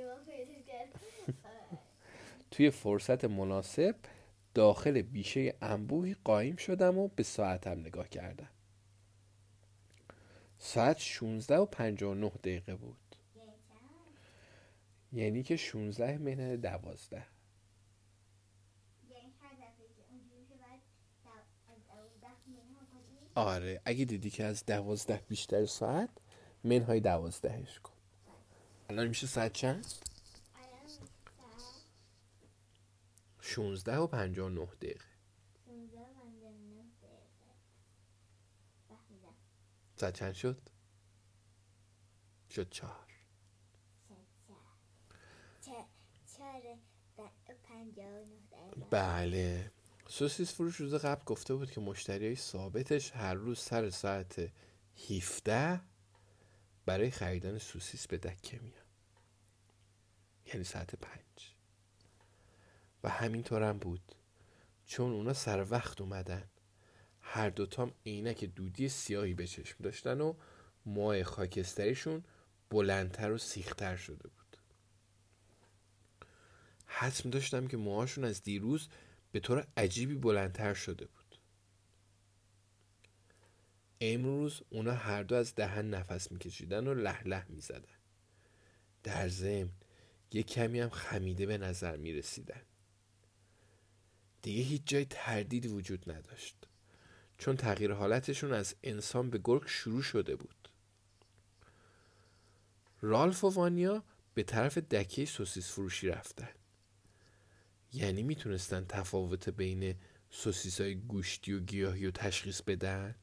[2.51, 3.95] توی فرصت مناسب
[4.53, 8.49] داخل بیشه انبوهی قایم شدم و به ساعتم نگاه کردم.
[10.59, 12.97] ساعت 16 و 59 دقیقه بود.
[15.13, 17.32] یعنی که 16 منه دوازده.
[23.35, 26.09] آره اگه دیدی که از دوازده بیشتر ساعت
[26.63, 27.93] منهای دوازدهش کن.
[28.89, 29.85] الان میشه ساعت چند؟
[33.39, 35.05] 16 و 59 دقیقه.
[39.95, 40.61] ساعت چند شد؟
[42.49, 43.07] شد چهار.
[48.89, 49.71] بله.
[50.13, 54.51] سوسیس فروش روز قبل گفته بود که مشتری های ثابتش هر روز سر ساعت
[55.09, 55.81] 17
[56.85, 58.85] برای خریدن سوسیس به دکه میان.
[60.45, 61.55] یعنی ساعت پنج.
[63.03, 64.15] و همینطورم بود.
[64.85, 66.43] چون اونا سر وقت اومدن.
[67.21, 70.33] هر دوتام عینک دودی سیاهی به چشم داشتن و
[70.85, 72.23] موهای خاکستریشون
[72.69, 74.57] بلندتر و سیختر شده بود.
[76.85, 78.89] حتم داشتم که موهاشون از دیروز
[79.33, 81.39] به طور عجیبی بلندتر شده بود.
[84.01, 87.97] امروز اونا هر دو از دهن نفس میکشیدن و لح لح می‌زدن.
[89.03, 89.71] در ضمن
[90.31, 92.61] یه کمی هم خمیده به نظر می‌رسیدن.
[94.41, 96.55] دیگه هیچ جای تردید وجود نداشت.
[97.37, 100.69] چون تغییر حالتشون از انسان به گرگ شروع شده بود.
[103.01, 106.49] رالف و وانیا به طرف دکه سوسیس فروشی رفتن.
[107.93, 109.95] یعنی می‌تونستن تفاوت بین
[110.29, 113.15] سوسیس های گوشتی و گیاهی رو تشخیص بدن؟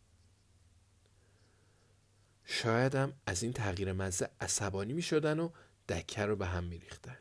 [2.45, 5.51] شایدم از این تغییر مزه عصبانی می‌شدن و
[5.89, 7.19] دکه رو به هم میریختن.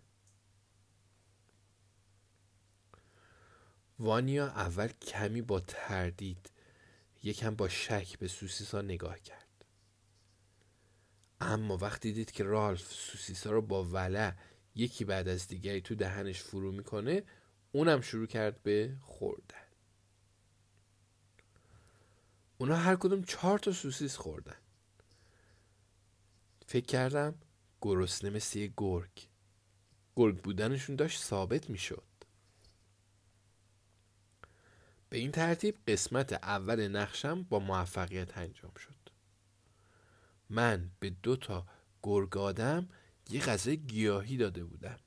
[3.99, 6.51] وانیا اول کمی با تردید
[7.23, 9.65] یکم با شک به سوسیسا نگاه کرد.
[11.41, 14.33] اما وقتی دید که رالف سوسیسا رو با ولع
[14.75, 17.23] یکی بعد از دیگری تو دهنش فرو می‌کنه
[17.71, 19.55] اونم شروع کرد به خوردن.
[22.58, 24.58] اونا هر کدوم چهار تا سوسیس خوردن.
[26.67, 27.36] فکر کردم
[27.82, 29.27] گرسنه مثل یه گرگ.
[30.15, 32.03] گرگ بودنشون داشت ثابت می‌شد.
[35.10, 39.10] به این ترتیب قسمت اول نقشم با موفقیت انجام شد.
[40.49, 41.67] من به دو تا
[42.03, 42.89] گرگ آدم
[43.29, 44.99] یه غذای گیاهی داده بودم.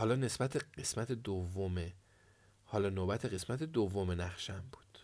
[0.00, 1.94] حالا نسبت قسمت دومه
[2.64, 4.98] حالا نوبت قسمت دوم نقشم بود.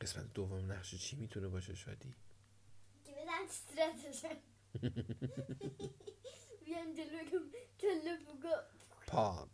[0.00, 2.14] قسمت دوم نقش چی می‌تونه باشه شادی؟
[6.64, 7.40] بیان جلو
[7.80, 8.18] کله
[9.06, 9.48] پاک.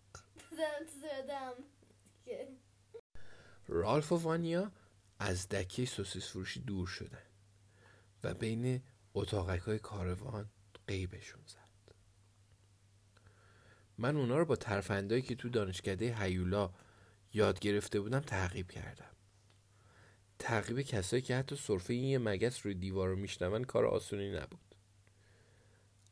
[3.66, 4.72] رالف و وانیا
[5.18, 7.26] از دکه سوسیس فروشی دور شدن
[8.24, 8.82] و بین
[9.14, 10.50] اتاقک های کاروان
[10.88, 11.94] قیبشون زد.
[13.98, 16.70] من اونا رو با ترفندایی که تو دانشکده هیولا
[17.32, 19.10] یاد گرفته بودم تعقیب کردم.
[20.38, 24.74] تعقیب کسایی که حتی صرفه این یه مگس روی دیوار رو میشنون کار آسونی نبود.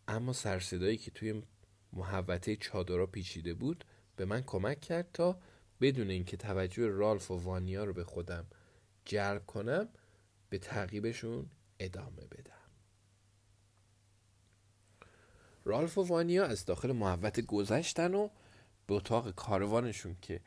[0.08, 1.42] اما سرصدایی که توی
[1.92, 3.84] محوطه چادرها پیچیده بود
[4.16, 5.40] به من کمک کرد تا
[5.80, 8.46] بدون اینکه توجه رالف و وانیا رو به خودم
[9.04, 9.88] جلب کنم
[10.48, 12.55] به تعقیبشون ادامه بدم.
[15.66, 18.28] رالف و وانیا از داخل محوطه گذشتن و
[18.86, 20.40] به اتاق کاروانشون که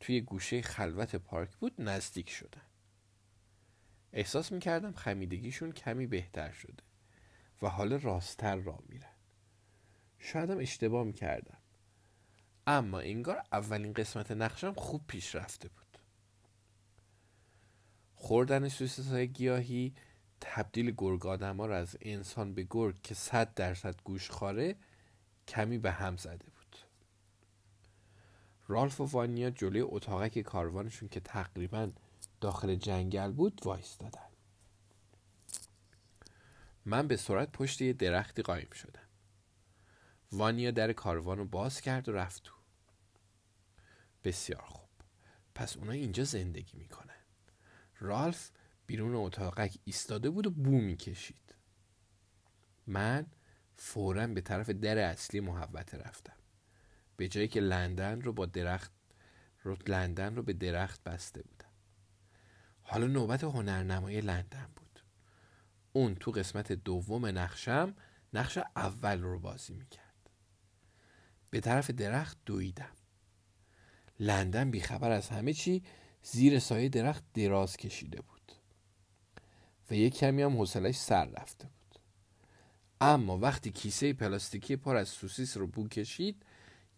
[0.00, 2.62] توی گوشه خلوت پارک بود نزدیک شدن.
[4.12, 6.82] احساس می‌کردم خمیدگیشون کمی بهتر شده
[7.62, 9.14] و حال راستتر را میرن.
[10.18, 11.58] شایدم اشتباه می‌کردم.
[12.66, 15.98] اما انگار اولین قسمت نقشم خوب پیش رفته بود.
[18.14, 19.94] خوردن سوسیس های گیاهی
[20.40, 24.76] تبدیل گرگ آدم ها رو از انسان به گرگ که صد درصد گوشت‌خواره
[25.48, 26.76] کمی به هم زده بود.
[28.68, 31.90] رالف و وانیا جلوی اتاقک کاروانشون که تقریبا
[32.40, 34.20] داخل جنگل بود وایس دادن
[36.86, 39.00] من به سرعت پشت یه درختی قایم شدم.
[40.32, 42.42] وانیا در کاروان رو باز کرد و رفت.
[42.42, 42.54] تو
[44.24, 44.88] بسیار خوب.
[45.54, 47.14] پس اونا اینجا زندگی می‌کنن.
[48.00, 48.50] رالف
[48.86, 51.54] بیرون اتاقک ایستاده بود و بو می‌کشید.
[52.86, 53.26] من
[53.76, 56.36] فورا به طرف در اصلی محوته رفتم.
[57.16, 58.92] به جایی که لندن رو با درخت
[59.62, 61.68] رو لندن رو به درخت بسته بودم.
[62.82, 65.00] حالا نوبت هنرنمای لندن بود.
[65.92, 67.94] اون تو قسمت دوم نقشم
[68.32, 70.30] نقش اول رو بازی می‌کرد.
[71.50, 72.92] به طرف درخت دویدم.
[74.20, 75.82] لندن بیخبر از همه چی
[76.22, 78.33] زیر سایه درخت دراز کشیده بود.
[79.90, 82.00] و یک کمی هم حوصلش سر رفته بود.
[83.00, 86.42] اما وقتی کیسه پلاستیکی پر از سوسیس رو بو کشید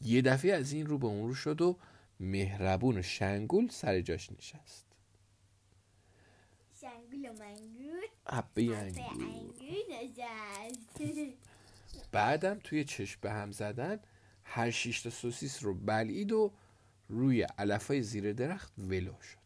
[0.01, 1.79] یه دفعه از این رو به اون رو شد و
[2.21, 4.87] مهربون و شنگول سر جاش نشست.
[6.81, 8.07] شنگول و منگول.
[8.75, 8.87] انگور.
[10.95, 11.33] نشست.
[12.13, 14.01] بعدم توی چشم به هم زدن
[14.45, 16.53] هر شیش تا سوسیس رو بلعید و
[17.09, 19.46] روی علفای زیر درخت ولو شد.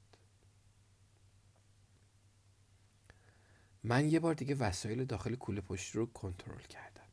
[3.85, 7.07] من یه بار دیگه وسایل داخل کوله پشتی رو کنترل کردم.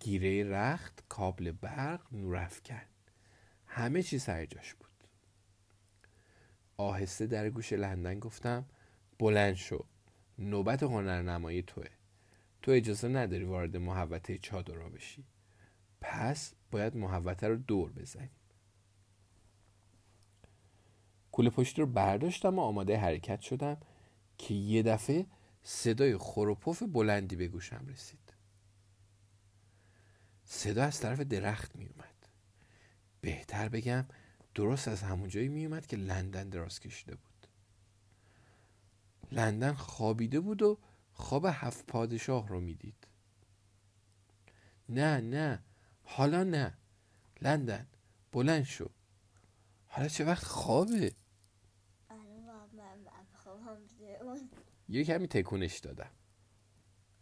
[0.00, 2.82] گیره رخت کابل برق نورافکن
[3.66, 4.88] همه چی سر جاش بود.
[6.76, 8.64] آهسته در گوش لندن گفتم
[9.18, 9.84] بلند شو
[10.38, 11.86] نوبت هنرنمایی توه.
[12.62, 15.24] تو اجازه نداری وارد محوطه چادر بشی.
[16.00, 18.30] پس باید محوطه رو دور بزنی.
[21.32, 23.76] کوله پشتی رو برداشتم و آماده حرکت شدم
[24.38, 25.26] که یه دفعه
[25.62, 28.32] صدای خور و پف بلندی به گوشم رسید.
[30.44, 32.28] صدا از طرف درخت می اومد.
[33.20, 34.06] بهتر بگم
[34.54, 37.46] درست از همون جایی می اومد که لندن دراز کشیده بود.
[39.32, 40.78] لندن خوابیده بود و
[41.12, 43.08] خواب هفت پادشاه رو می‌دید
[44.88, 45.62] نه نه
[46.02, 46.78] حالا نه.
[47.42, 47.86] لندن
[48.32, 48.90] بلند شو.
[49.86, 51.14] حالا چه وقت خوابه
[52.10, 53.68] آره بابا، من بخوام
[54.22, 54.50] اون
[54.92, 56.10] یه کمی تکونش دادم.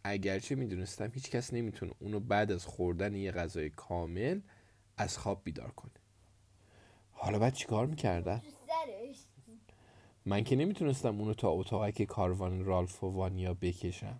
[0.03, 4.41] اگرچه می‌دونستم هیچ کس نمی‌تونه اونو بعد از خوردن یه غذای کامل
[4.97, 5.91] از خواب بیدار کنه.
[7.11, 8.41] حالا بعد چیکار می‌کردم؟
[10.25, 14.19] من که نمی‌تونستم اونو تا اتاقک کاروان رالف و وانیا بکشم.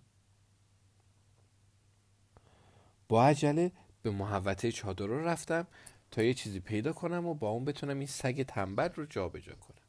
[3.08, 3.72] با عجله
[4.02, 5.66] به محوطه چادر رو رفتم
[6.10, 9.82] تا یه چیزی پیدا کنم و با اون بتونم این سگ تنبل رو جابجا کنم.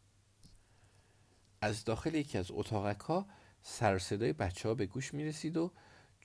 [1.61, 3.27] از داخل یکی از اتاقک ها
[3.63, 5.71] سر صدای بچه ها به گوش می رسید و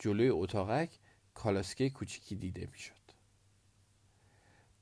[0.00, 0.98] جلوی اتاقک
[1.34, 2.94] کالاسکه کوچیکی دیده می شد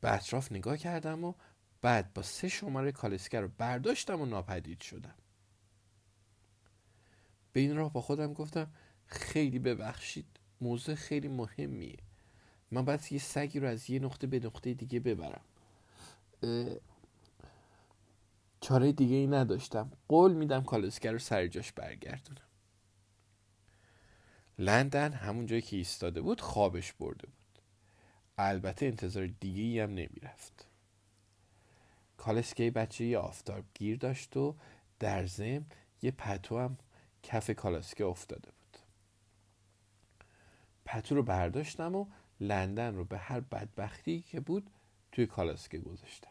[0.00, 1.34] به اطراف نگاه کردم و
[1.82, 5.14] بعد با سه شماره کالسکه رو برداشتم و ناپدید شدم.
[7.52, 8.70] به این راه با خودم گفتم
[9.06, 10.26] خیلی ببخشید
[10.60, 11.96] موضوع خیلی مهمیه.
[12.70, 15.44] من باید یه سگی رو از یه نقطه به نقطه دیگه ببرم.
[18.60, 19.90] چاره دیگه ای نداشتم.
[20.08, 22.45] قول میدم کالسکه رو سر جاش برگردونم.
[24.58, 27.62] لندن همون جایی که ایستاده بود خوابش برده بود.
[28.38, 30.68] البته انتظار دیگه ای هم نمی‌رفت.
[32.16, 34.56] کالسکه بچه یه آفتاب گیر داشت و
[34.98, 35.66] در ضمن
[36.02, 36.78] یه پتو هم
[37.22, 38.78] کف کالسکه افتاده بود.
[40.84, 42.06] پتو رو برداشتم و
[42.40, 44.70] لندن رو به هر بدبختی که بود
[45.12, 46.30] توی کالسکه گذاشتم.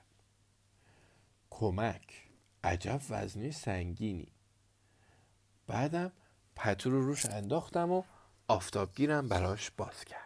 [1.49, 2.23] کمک
[2.63, 4.31] عجب وزنه سنگینی.
[5.67, 6.11] بعدم
[6.55, 8.03] پتو رو روش انداختم و
[8.47, 10.25] آفتابگیرم براش باز کردم.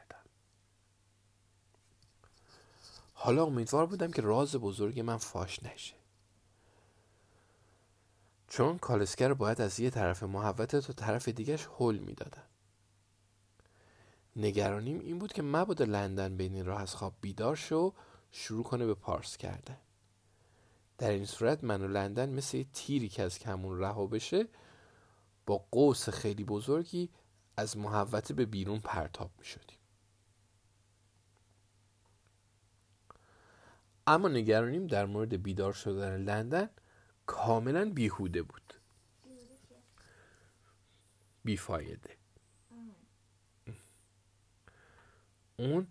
[3.14, 5.96] حالا امیدوار بودم که راز بزرگ من فاش نشه.
[8.48, 12.44] چون کالسکه رو باید از یه طرف محوطه تا طرف دیگش حل می‌دادم.
[14.36, 17.94] نگرانیم این بود که مبادا لندن بین این راه از خواب بیدار شو
[18.32, 19.78] شروع کنه به پارس کردن.
[20.98, 24.48] در این صورت من و لندن مثل یه تیری که از کمون رها بشه
[25.46, 27.10] با قوس خیلی بزرگی
[27.60, 29.78] از محوطه به بیرون پرتاب می شدیم
[34.08, 36.70] اما نگرانیم در مورد بیدار شدن لندن
[37.26, 38.74] کاملا بیهوده بود.
[41.44, 42.18] بیفایده.
[45.58, 45.88] اون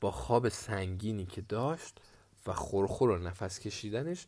[0.00, 2.00] با خواب سنگینی که داشت
[2.46, 4.26] و خورخور و نفس کشیدنش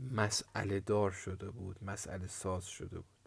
[0.00, 3.17] مسئله دار شده بود مسئله ساز شده بود.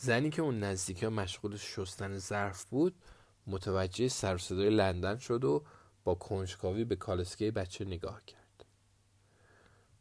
[0.00, 3.02] زنی که اون نزدیکی مشغول شستن ظرف بود
[3.46, 5.64] متوجه سر و صدای لندن شد و
[6.04, 8.64] با کنجکاوی به کالسکه بچه نگاه کرد.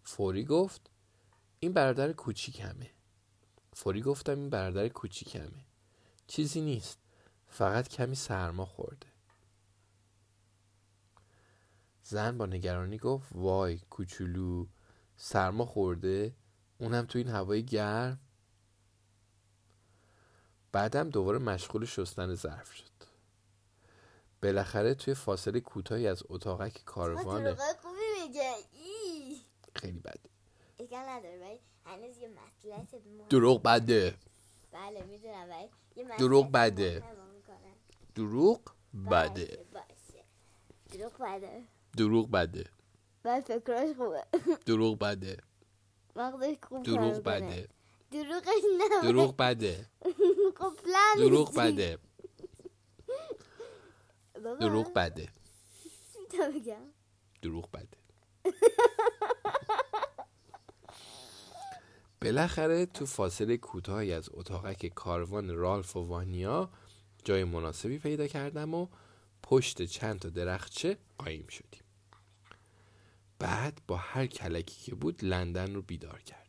[0.04, 0.89] فوری گفت
[1.60, 2.89] این برادر کوچیکمه.
[3.74, 5.66] فوری گفتم این برادر کوچیکمه.
[6.28, 7.00] چیزی نیست
[7.48, 9.08] فقط کمی سرما خورده.
[12.04, 14.68] زن با نگرانی گفت وای کوچولو
[15.16, 16.36] سرما خورده؟
[16.78, 18.27] اونم تو این هوای گرم؟
[20.78, 22.84] بعدم دوباره مشغول شستن ظرف شد.
[24.44, 28.54] بالاخره توی فاصله کوتاهی از اتاقک کاروان خوبی میگه.
[28.72, 29.42] ای
[29.76, 30.00] خیلی
[31.86, 32.28] هنوز یه
[33.08, 33.28] مهم.
[33.30, 34.16] دروغ بده.
[34.72, 35.50] بله می‌دونم
[35.96, 37.04] یه دروغ بده.
[38.16, 38.62] دروغ
[39.12, 39.66] بده.
[39.74, 40.24] باشه.
[40.92, 41.64] دروغ بده.
[41.98, 42.66] دروغ بده.
[43.24, 44.24] فکرش خوبه.
[44.66, 45.38] دروغ بده.
[46.84, 47.22] دروغ.
[47.24, 47.68] بده.
[48.12, 49.86] دروغش نه دروغ بده.
[50.60, 51.53] خب پلن دروغ.
[51.58, 51.99] بده.
[54.60, 55.30] دروغ بده.
[57.41, 57.97] دروغ بده.
[62.22, 66.70] بالاخره تو فاصله کوتاهی از اتاقک کاروان رالف و وانیا
[67.24, 68.88] جای مناسبی پیدا کردم و
[69.43, 71.82] پشت چند تا درختچه قایم شدیم.
[73.39, 76.47] بعد با هر کلکی که بود لندن رو بیدار کردم.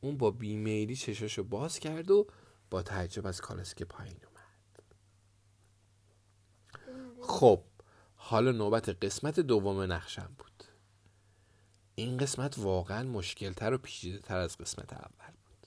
[0.00, 2.26] اون با بیمیلی چشاشو باز کرد و
[2.70, 4.36] با تعجب از کالسکه پایین اومد.
[7.22, 7.62] خب
[8.14, 10.64] حالا نوبت قسمت دوم نقشم بود.
[11.94, 15.66] این قسمت واقعا مشکلتر و پیچیده تر از قسمت اول بود.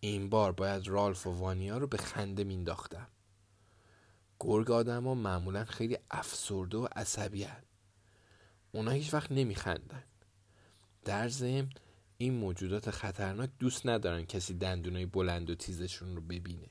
[0.00, 3.08] این بار باید رالف و وانیا رو به خنده مینداختم
[4.40, 7.62] گرگ آدم ها معمولا خیلی افسرده و عصبی هن.
[8.72, 10.04] اونا هیچ وقت نمیخندن.
[11.04, 11.70] در ضمن
[12.20, 16.70] این موجودات خطرناک دوست ندارن کسی دندونای بلند و تیزشون رو ببینه.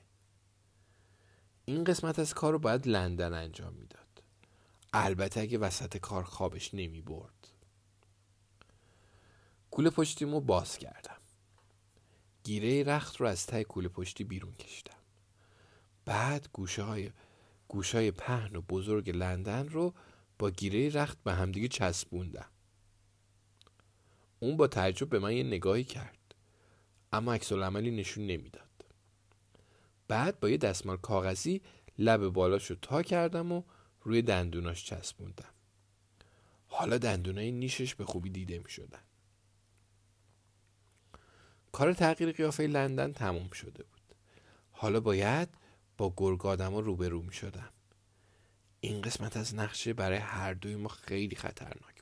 [1.66, 4.24] این قسمت از کار رو باید لندن انجام می‌داد.
[4.94, 7.48] البته اگه وسط کار خوابش نمی برد.
[9.72, 11.18] کوله پشتیمو باز کردم.
[12.44, 14.98] گیره رخت رو از ته کوله پشتی بیرون کشیدم
[16.06, 17.12] بعد گوشه های
[17.68, 19.94] گوشه های پهن و بزرگ لندن رو
[20.40, 22.50] با گیره رخت به همدیگه چسبوندم.
[24.40, 26.36] اون با تعجب به من یه نگاهی کرد.
[27.14, 28.68] اما عکس عملی نشون نمی‌داد.
[30.08, 31.62] بعد با یه دستمال کاغذی
[32.00, 33.64] لب بالاشو تا کردم و
[34.02, 35.54] روی دندوناش چسبوندم.
[36.68, 39.00] حالا دندونای نیشش به خوبی دیده می شدن.
[41.72, 44.16] کار تغییر قیافه لندن تموم شده بود.
[44.72, 45.50] حالا باید
[45.98, 47.70] با گرگ آدما روبرو می شدم
[48.80, 51.97] این قسمت از نقشه برای هر دوی ما خیلی خطرناک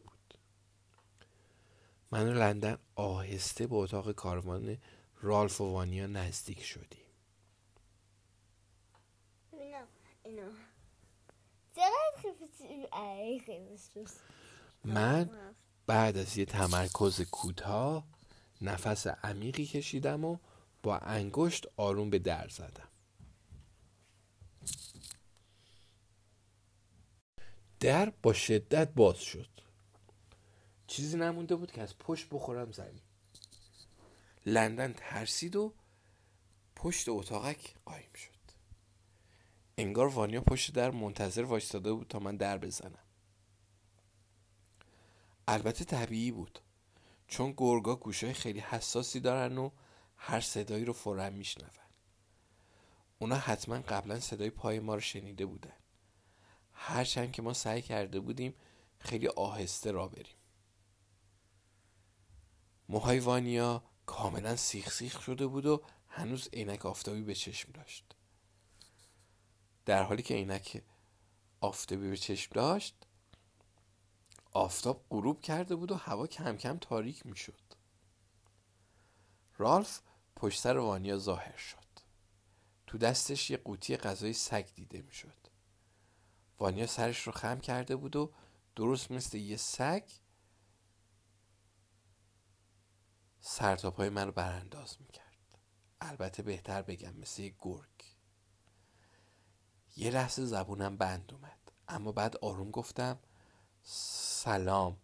[2.12, 4.78] من و لندن آهسته به اتاق کاروان
[5.22, 7.06] رالف و وانیا نزدیک شدیم
[14.84, 15.30] من
[15.88, 18.08] بعد از یه تمرکز کوتاه
[18.62, 20.38] نفس عمیقی کشیدم و
[20.84, 22.88] با انگشت آروم به در زدم.
[27.80, 29.50] در با شدت باز شد.
[30.88, 33.02] چیزی نمونده بود که از پشت بخورم زمین
[34.46, 35.74] لندن ترسید و
[36.76, 38.30] پشت اتاقک قایم شد.
[39.78, 43.04] انگار وانیا پشت در منتظر وایستاده بود تا من در بزنم.
[45.48, 46.60] البته طبیعی بود
[47.28, 49.70] چون گرگا گوشای خیلی حساسی دارن و
[50.18, 51.70] هر صدایی رو فورا میشنون.
[53.20, 55.74] اونا حتما قبلا صدای پای ما رو شنیده بودن.
[56.74, 58.56] هرچند که ما سعی کرده بودیم
[59.00, 60.36] خیلی آهسته را بریم.
[62.90, 68.16] موهای وانیا کاملا سیخ سیخ شده بود و هنوز عینک آفتابی به چشم داشت.
[69.86, 70.84] در حالی که عینک
[71.62, 72.96] آفتابی به چشم داشت
[74.52, 77.62] آفتاب غروب کرده بود و هوا کم کم تاریک می شد
[79.58, 80.02] رالف
[80.36, 81.86] پشت سر وانیا ظاهر شد.
[82.88, 85.38] تو دستش یه قوطی غذای سگ دیده می شد
[86.60, 88.32] وانیا سرش رو خم کرده بود و
[88.76, 90.04] درست مثل یه سگ
[93.48, 95.60] سر تا پای من رو برانداز می کرد
[96.02, 98.16] البته بهتر بگم مثل یه گرگ.
[99.98, 101.72] یه لحظه زبونم بند اومد.
[101.88, 103.20] اما بعد آروم گفتم
[103.84, 104.98] سلام.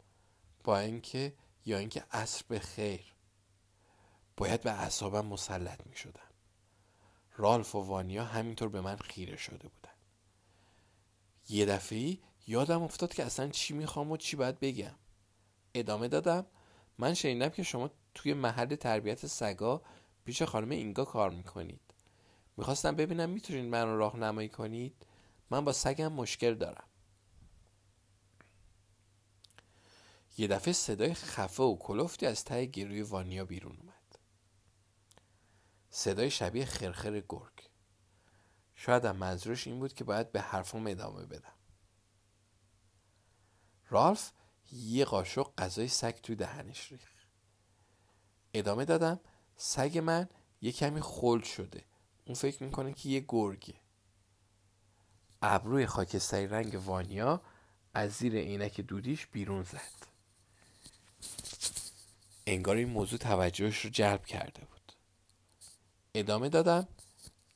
[0.64, 1.34] با اینکه
[1.66, 3.16] یا اینکه عصر به خیر.
[4.38, 6.32] باید به اعصابم مسلط می شدم
[7.38, 9.96] رالف و وانیا همینطور به من خیره شده بودن.
[11.50, 12.18] یه دفعه
[12.48, 14.96] یادم افتاد که اصلا چی می‌خوام و چی باید بگم.
[15.74, 16.46] ادامه دادم
[17.02, 19.82] من شنیدم که شما توی محل تربیت سگا
[20.26, 21.82] پیش خانم اینگا کار می‌کنید.
[22.58, 25.06] می‌خواستم ببینم می‌تونید من رو راهنمایی کنید؟
[25.50, 26.88] من با سگم مشکل دارم.
[30.38, 34.20] یه دفعه صدای خفه و کلفتی از ته گروی وانیا بیرون اومد.
[35.90, 37.70] صدای شبیه خرخر گرگ.
[38.76, 41.54] شاید هم منظورش این بود که باید به حرفم ادامه بدم.
[43.90, 44.32] رالف
[44.72, 47.12] یه قاشق غذای سگ توی دهنش ریخ
[48.54, 49.20] ادامه دادم
[49.56, 50.30] سگ من
[50.62, 51.84] یه کمی خل شده.
[52.26, 53.74] اون فکر می‌کنه که یه گرگه.
[55.42, 57.42] ابروی خاکستری رنگ وانیا
[57.94, 60.08] از زیر عینک دودیش بیرون زد.
[62.48, 64.94] انگار این موضوع توجهش رو جلب کرده بود.
[66.16, 66.88] ادامه دادم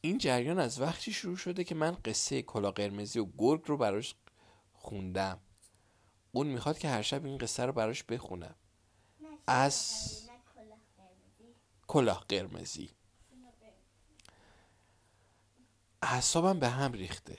[0.01, 4.15] این جریان از وقتی شروع شده که من قصه کلا قرمزی و گرگ رو براش
[4.73, 5.39] خوندم.
[6.35, 8.55] اون می‌خواد که هر شب این قصه رو براش بخونم
[9.47, 10.29] از
[11.87, 12.89] کلاه قرمزی.
[16.01, 17.37] اعصابم به هم ریخته.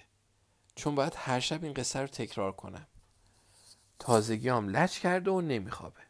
[0.74, 2.86] چون باید هر شب این قصه رو تکرار کنم.
[3.98, 6.02] تازگی هم لچ کرده و نمیخوابه.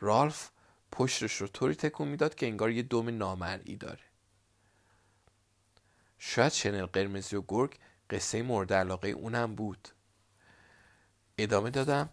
[0.00, 0.50] رالف
[0.92, 4.04] پشتش رو طوری تکون می‌داد که انگار یه دوم نامرئی داره.
[6.18, 7.78] شاید شنل قرمزی و گرگ
[8.10, 9.88] قصه مورد علاقه اونم بود.
[11.42, 12.10] ادامه دادم.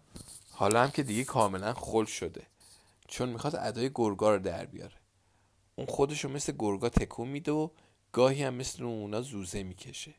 [0.52, 2.46] حالا هم که دیگه کاملا خل شده.
[3.08, 4.96] چون می‌خواد ادای گرگا رو در بیاره.
[5.76, 7.70] اون خودشو مثل گرگا تکون میده و
[8.12, 10.14] گاهی هم مثل اونا زوزه می‌کشه.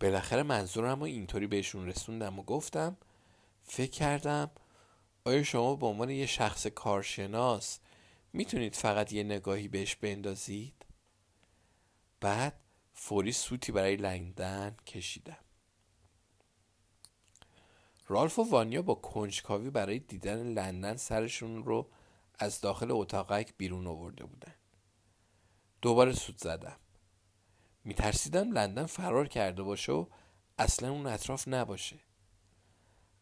[0.00, 2.96] بالاخره منظورم رو اینطوری بهشون رسوندم و گفتم
[3.64, 4.50] فکر کردم
[5.24, 7.78] آیا شما به عنوان یه شخص کارشناس
[8.32, 10.84] می‌تونید فقط یه نگاهی بهش بندازید؟
[12.20, 12.60] بعد
[12.94, 15.47] فوری سوتی برای لندن کشیدم.
[18.08, 21.90] رالف و وانیا با کنجکاوی برای دیدن لندن سرشون رو
[22.38, 24.54] از داخل اتاقک بیرون آورده بودن.
[25.82, 26.76] دوباره سود زدم.
[27.84, 30.06] میترسیدم لندن فرار کرده باشه و
[30.58, 32.00] اصلا اون اطراف نباشه.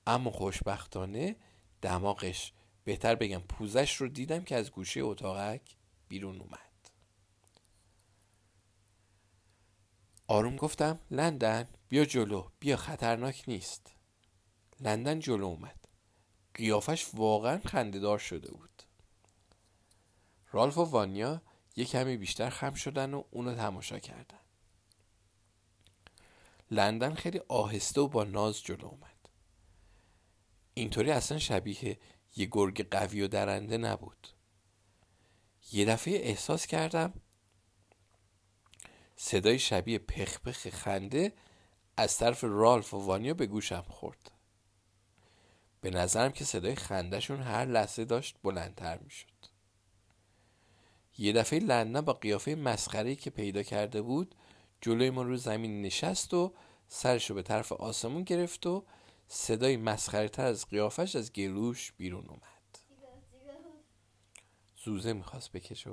[0.07, 1.37] اما خوشبختانه
[1.83, 2.53] دماغش
[2.85, 5.77] بهتر بگم پوزش رو دیدم که از گوشه اتاقک
[6.09, 6.91] بیرون اومد.
[10.29, 13.96] آروم گفتم لندن بیا جلو بیا خطرناک نیست.
[14.81, 15.89] لندن جلو اومد.
[16.55, 18.83] قیافش واقعا خندهدار شده بود.
[20.53, 21.43] رالف و وانیا
[21.77, 24.39] یه کمی بیشتر خم شدن و اونو تماشا کردن.
[26.71, 29.29] لندن خیلی آهسته و با ناز جلو اومد.
[30.75, 31.99] اینطوری اصلا شبیه
[32.37, 34.29] یه گرگ قوی و درنده نبود.
[35.73, 37.15] یه دفعه احساس کردم
[39.17, 41.33] صدای شبیه پخ پخ خنده
[41.97, 44.36] از طرف رالف و وانیا به گوشم خورد.
[45.81, 49.27] به نظرم که صدای خندهشون هر لحظه داشت بلندتر می‌شد.
[51.19, 54.35] یه دفعه لندن با قیافه مسخره که پیدا کرده بود
[54.81, 56.55] جلوی ما رو زمین نشست و
[56.89, 58.85] سرش رو به طرف آسمون گرفت و
[59.29, 62.79] صدای مسخره تر از قیافش از گلوش بیرون اومد.
[64.85, 65.91] زوزه می‌خواست بکشه.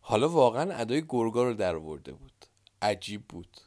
[0.00, 2.46] حالا واقعا ادای گرگا رو در آورده بود.
[2.82, 3.60] عجیب بود.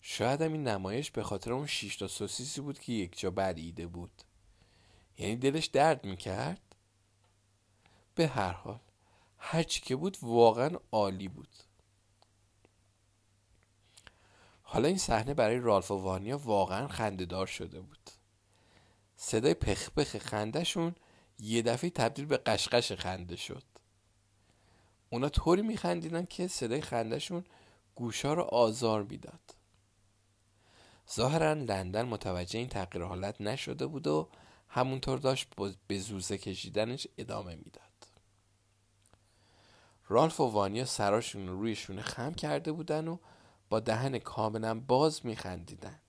[0.00, 3.86] شاید هم این نمایش به خاطر اون شیش تا سوسیسی بود که یک جا ایده
[3.86, 4.22] بود.
[5.18, 6.60] یعنی دلش درد می‌کرد؟
[8.14, 8.80] به هر حال
[9.38, 11.48] هرچی که بود واقعا عالی بود.
[14.62, 18.10] حالا این صحنه برای رالف و وانیا واقعا خندهدار شده بود.
[19.16, 20.94] صدای پخ پخ خندهشون
[21.38, 23.62] یه دفعه تبدیل به قشقش خنده شد.
[25.10, 27.44] اونا طوری میخندیدن که صدای خندهشون
[27.94, 29.59] گوشا رو آزار می‌داد.
[31.12, 34.28] ظاهرا لندن متوجه این تغییر حالت نشده بود و
[34.68, 35.48] همونطور داشت
[35.86, 37.90] به زوزه کشیدنش ادامه می‌داد.
[40.08, 43.18] رالف و وانیا سراشون رو روی خم کرده بودن و
[43.68, 46.00] با دهن کاملا باز میخندیدن.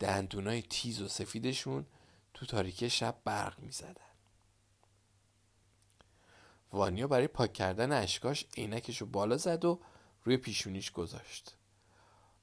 [0.00, 1.86] دندونای تیز و سفیدشون
[2.34, 3.94] تو تاریکی شب برق می‌زدن.
[6.72, 9.80] وانیا برای پاک کردن اشکاش عینکش رو بالا زد و
[10.24, 11.56] روی پیشونیش گذاشت.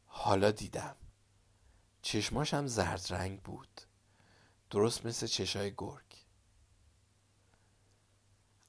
[0.06, 0.96] حالا دیدم.
[2.06, 3.82] چشماش هم زرد رنگ بود.
[4.70, 6.26] درست مثل چشای گرگ.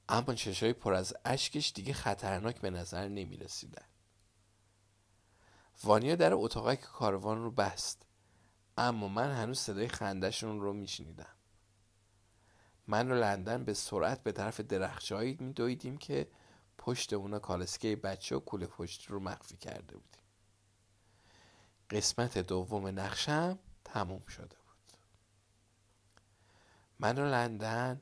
[0.09, 3.85] اما چشای پر از اشکش دیگه خطرناک به نظر نمی رسیدن
[5.83, 8.05] وانیا در اتاقک کاروان رو بست.
[8.77, 11.35] اما من هنوز صدای خندشون رو میشنیدم.
[12.87, 16.27] من و لندن به سرعت به طرف درخشایی میدویدیم که
[16.77, 20.26] پشت اونا کالسکه بچه و کوله پشت رو مخفی کرده بودیم.
[21.89, 24.97] قسمت دوم نقشم تموم شده بود.
[26.99, 28.01] من و لندن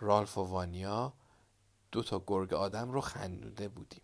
[0.00, 1.12] رالف و وانیا
[1.92, 4.02] دو تا گرگ آدم رو خندوده بودیم.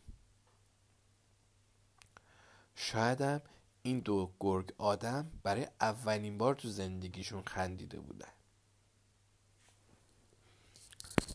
[2.74, 3.43] شایدم
[3.83, 8.33] این دو گرگ آدم برای اولین بار تو زندگیشون خندیده بودن.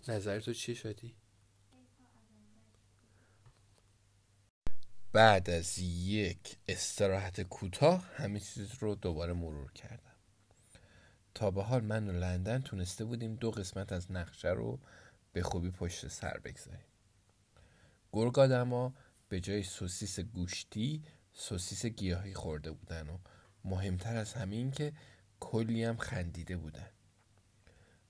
[0.07, 1.15] نظر تو چی شدی؟
[5.16, 10.16] بعد از یک استراحت کوتاه همه چیز رو دوباره مرور کردم.
[11.34, 14.80] تا به حال من و لندن تونسته بودیم دو قسمت از نقشه رو
[15.34, 16.86] به خوبی پشت سر بگذاریم.
[18.13, 18.34] گرگ
[19.30, 21.03] به جای سوسیس گوشتی
[21.34, 23.18] سوسیس گیاهی خورده بودن و
[23.66, 24.93] مهمتر از همه این که
[25.39, 26.89] کلی هم خندیده بودن.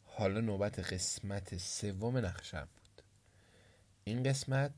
[0.03, 3.01] حالا نوبت قسمت سوم نقشم بود.
[4.03, 4.71] این قسمت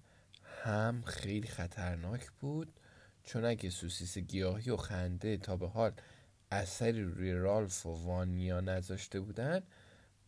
[0.64, 2.80] هم خیلی خطرناک بود.
[3.24, 5.92] چون اگه سوسیس گیاهی و خنده تا به حال
[6.52, 9.64] اثری روی رالف و وانیا نذاشته بودن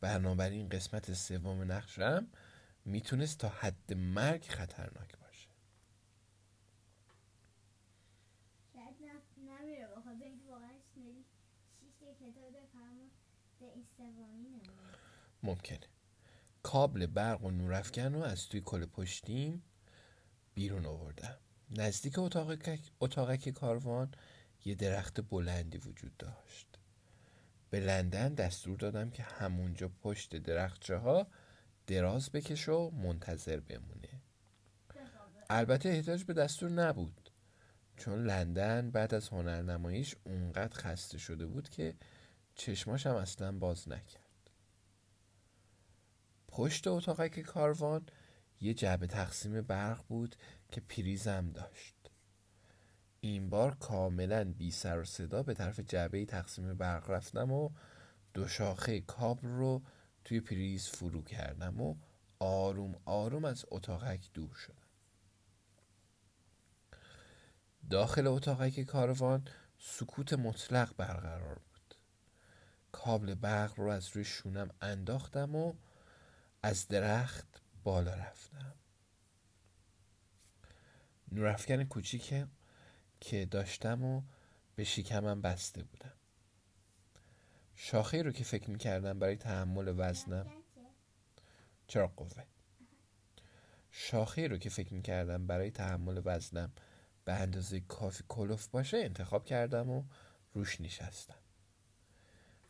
[0.02, 2.28] بنابراین قسمت سوم نقشم
[2.86, 5.50] می‌تونست تا حد مرگ خطرناک باشه.
[8.74, 8.96] شاید
[9.38, 10.74] نمیره بخاطر اینکه واقعا
[15.44, 15.80] ممکنه.
[16.64, 19.64] کابل برق و نورافکن رو از توی کل پشتیم
[20.54, 21.38] بیرون آوردم.
[21.72, 22.58] نزدیک اتاق
[23.02, 24.12] اتاقک کاروان
[24.66, 26.68] یه درخت بلندی وجود داشت.
[27.70, 31.28] به لندن دستور دادم که همونجا پشت درختچه ها
[31.88, 34.22] دراز بکش و منتظر بمونه.
[35.50, 37.30] البته احتیاج به دستور نبود
[37.98, 41.96] چون لندن بعد از هنرنماییش اونقدر خسته شده بود که
[42.56, 44.50] چشماشم اصلا باز نکرد.
[46.48, 48.06] پشت اتاقک کاروان
[48.62, 50.36] یه جعبه تقسیم برق بود
[50.72, 51.96] که پریزم داشت.
[53.22, 57.70] این بار کاملا بی سر و صدا به طرف جعبه تقسیم برق رفتم و
[58.34, 59.82] دو شاخه کابل رو
[60.26, 61.96] توی پریز فرو کردم و
[62.40, 64.76] آروم آروم از اتاقک دور شدم.
[67.90, 69.48] داخل اتاقک کاروان
[69.80, 71.96] سکوت مطلق برقرار بود.
[72.92, 75.74] کابل برق رو از روی شونم انداختم و
[76.64, 78.74] از درخت بالا رفتم.
[81.32, 82.34] نورافکن کوچیک
[83.20, 84.22] که داشتم و
[84.76, 86.14] به شکمم بسته بودم.
[87.76, 90.48] شاخه رو که فکر می‌کردم برای تحمل وزنم.
[91.88, 92.44] چرا قوه؟
[93.92, 96.72] شاخه رو که فکر می‌کردم برای تحمل وزنم
[97.26, 100.04] به اندازه کافی کلوف باشه انتخاب کردم و
[100.54, 101.40] روش نشستم.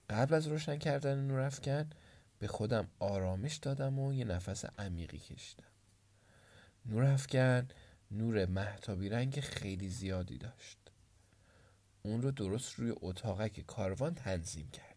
[0.10, 1.90] قبل از روشن کردن نورافکن
[2.40, 5.64] به خودم آرامش دادم و یه نفس عمیقی کشیدم.
[6.86, 7.68] نورافکن
[8.12, 10.78] نور محتابی رنگ خیلی زیادی داشت.
[12.04, 14.90] اون رو درست روی اتاقک کاروان تنظیم کردم.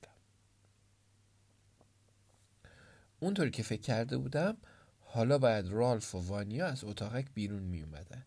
[3.20, 4.56] اونطوری که فکر کرده بودم
[5.00, 8.26] حالا باید رالف و وانیا از اتاقک بیرون می اومدن.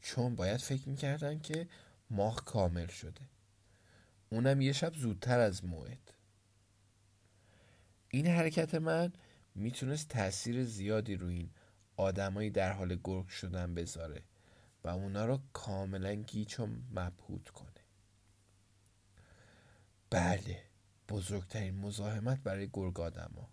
[0.00, 1.68] چون باید فکر می‌کردن که
[2.10, 3.20] ماه کامل شده.
[4.30, 6.09] اونم یه شب زودتر از موعد.
[8.10, 9.12] این حرکت من
[9.54, 11.50] می‌تونست تاثیر زیادی روی این
[11.96, 14.22] آدمایی در حال گرگ شدن بذاره
[14.84, 17.70] و اونا رو کاملا گیچ و مبهوت کنه
[20.10, 20.62] بله
[21.08, 23.48] بزرگترین مزاحمت برای گرگ آدما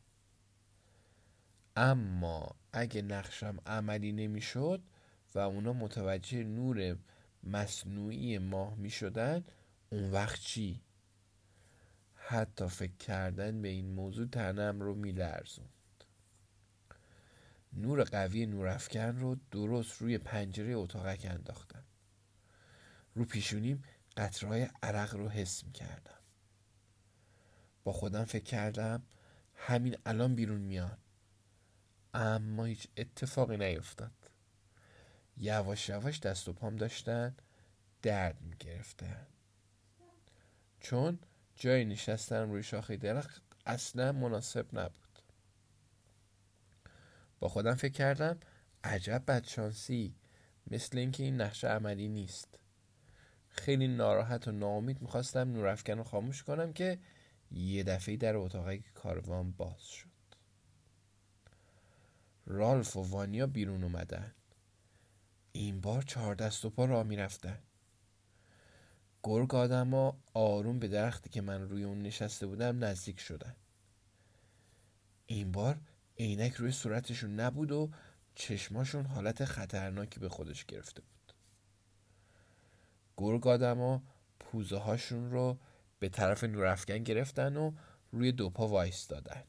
[1.76, 4.82] اما اگه نقشم عملی نمی‌شد
[5.36, 6.98] و اونا متوجه نور
[7.44, 9.44] مصنوعی ماه می شدن
[9.90, 10.82] اون وقت چی؟
[12.30, 15.14] حتی فکر کردن به این موضوع تنم رو می
[17.74, 21.84] نور قوی نورافکن رو درست روی پنجره اتاقک انداختم.
[23.16, 23.84] رو پیشونیم
[24.18, 26.20] قطرهای عرق رو حس می کردم
[27.84, 29.04] با خودم فکر کردم
[29.56, 30.98] همین الان بیرون میان
[32.14, 34.32] اما هیچ اتفاقی نیفتاد.
[35.38, 37.36] یواش یواش دست و پام داشتن
[38.02, 39.28] درد می گرفتن
[40.80, 41.20] چون
[41.58, 45.20] جای نشستن روی شاخه درخت اصلا مناسب نبود.
[47.40, 48.40] با خودم فکر کردم
[48.84, 50.16] عجب بدشانسی
[50.72, 52.60] مثل اینکه این نقشه عملی نیست.
[53.50, 57.00] خیلی ناراحت و ناامید می‌خواستم نورافکن رو خاموش کنم که
[57.52, 60.08] یه دفعه در اتاق کاروان باز شد.
[62.46, 64.34] رالف و وانیا بیرون اومدن.
[65.52, 67.60] این بار چهار دست و پا را می‌رفتن.
[69.28, 73.56] گرگ آدم آروم به درختی که من روی اون نشسته بودم نزدیک شدن.
[75.26, 75.80] این بار
[76.18, 77.92] عینک روی صورتشون نبود و
[78.36, 81.34] چشماشون حالت خطرناکی به خودش گرفته بود.
[83.18, 84.04] گرگ آدما
[84.40, 85.58] پوزه هاشون رو
[86.00, 87.72] به طرف نورافکن گرفتن و
[88.12, 89.44] روی دو پا وایس دادن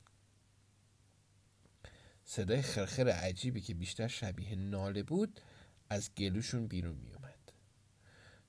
[2.24, 5.40] صدای خرخر عجیبی که بیشتر شبیه ناله بود
[5.90, 7.17] از گلوشون بیرون می اومد.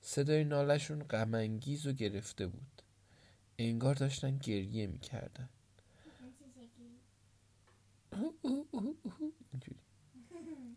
[0.00, 2.82] صدای نالشون غمانگیز و گرفته بود.
[3.58, 5.48] انگار داشتن گریه می‌کردن.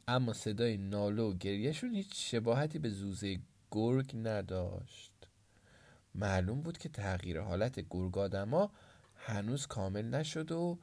[0.08, 3.40] اما صدای ناله و گریهشون هیچ شباهتی به زوزه
[3.72, 5.12] گرگ نداشت.
[6.16, 8.72] معلوم بود که تغییر حالت گرگ آدما
[9.16, 10.80] هنوز کامل نشد و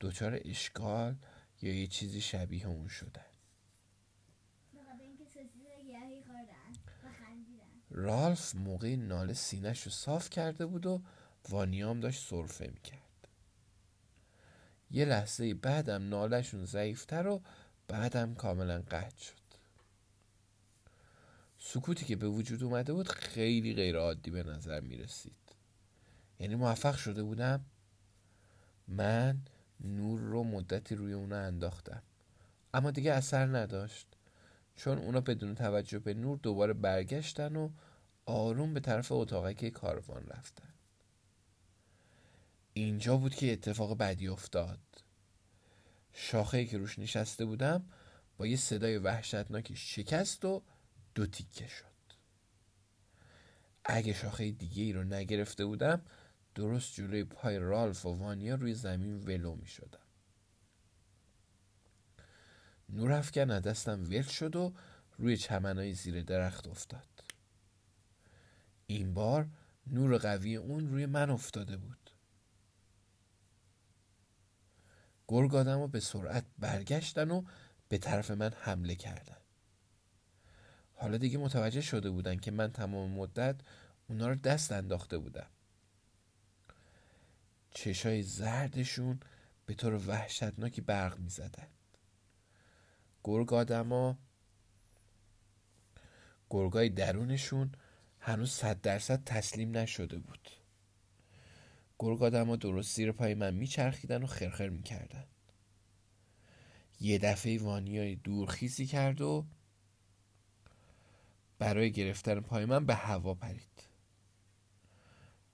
[0.00, 1.16] دچار اشکال
[1.62, 3.33] یا یه چیزی شبیه اون شدن.
[7.96, 11.02] رالف موقع ناله سینش رو صاف کرده بود و
[11.48, 13.28] وانیام داشت صرفه می‌کرد.
[14.90, 17.42] یه لحظه بعدم نالشون ضعیفتر و
[17.88, 19.44] بعدم کاملا قطع شد.
[21.58, 25.36] سکوتی که به وجود اومده بود خیلی غیر عادی به نظر می رسید
[26.40, 27.64] یعنی موفق شده بودم؟
[28.88, 29.38] من
[29.80, 32.02] نور رو مدتی روی اونا انداختم.
[32.74, 34.13] اما دیگه اثر نداشت.
[34.76, 37.70] چون اونا بدون توجه به نور دوباره برگشتن و
[38.26, 40.74] آروم به طرف اتاقک کاروان رفتن.
[42.72, 44.78] اینجا بود که اتفاق بدی افتاد.
[46.12, 47.84] شاخه که روش نشسته بودم
[48.36, 50.62] با یه صدای وحشتناکی شکست و
[51.14, 51.94] دو تیکه شد.
[53.84, 56.02] اگه شاخه دیگه ای رو نگرفته بودم
[56.54, 60.03] درست جلوی پای رالف و وانیا روی زمین ولو می شدم
[62.94, 64.72] نور افکن از دستم ول شد و
[65.18, 67.24] روی چمنای زیر درخت افتاد.
[68.86, 69.48] این بار
[69.86, 72.10] نور قوی اون روی من افتاده بود.
[75.28, 77.42] گرگ آدم به سرعت برگشتن و
[77.88, 79.36] به طرف من حمله کردن.
[80.92, 83.56] حالا دیگه متوجه شده بودن که من تمام مدت
[84.08, 85.50] اونا رو دست انداخته بودم.
[87.70, 89.20] چشای زردشون
[89.66, 91.73] به طور وحشتناکی برق می زدن
[93.24, 94.18] گرگ آدما
[96.50, 97.72] گرگای درونشون
[98.20, 100.50] هنوز صد درصد تسلیم نشده بود.
[101.98, 105.24] گرگ آدما درست زیر پای من میچرخیدن و خرخر می‌کردن.
[107.00, 109.46] یه دفعه وانیای دورخیزی کرد و
[111.58, 113.88] برای گرفتن پای من به هوا پرید.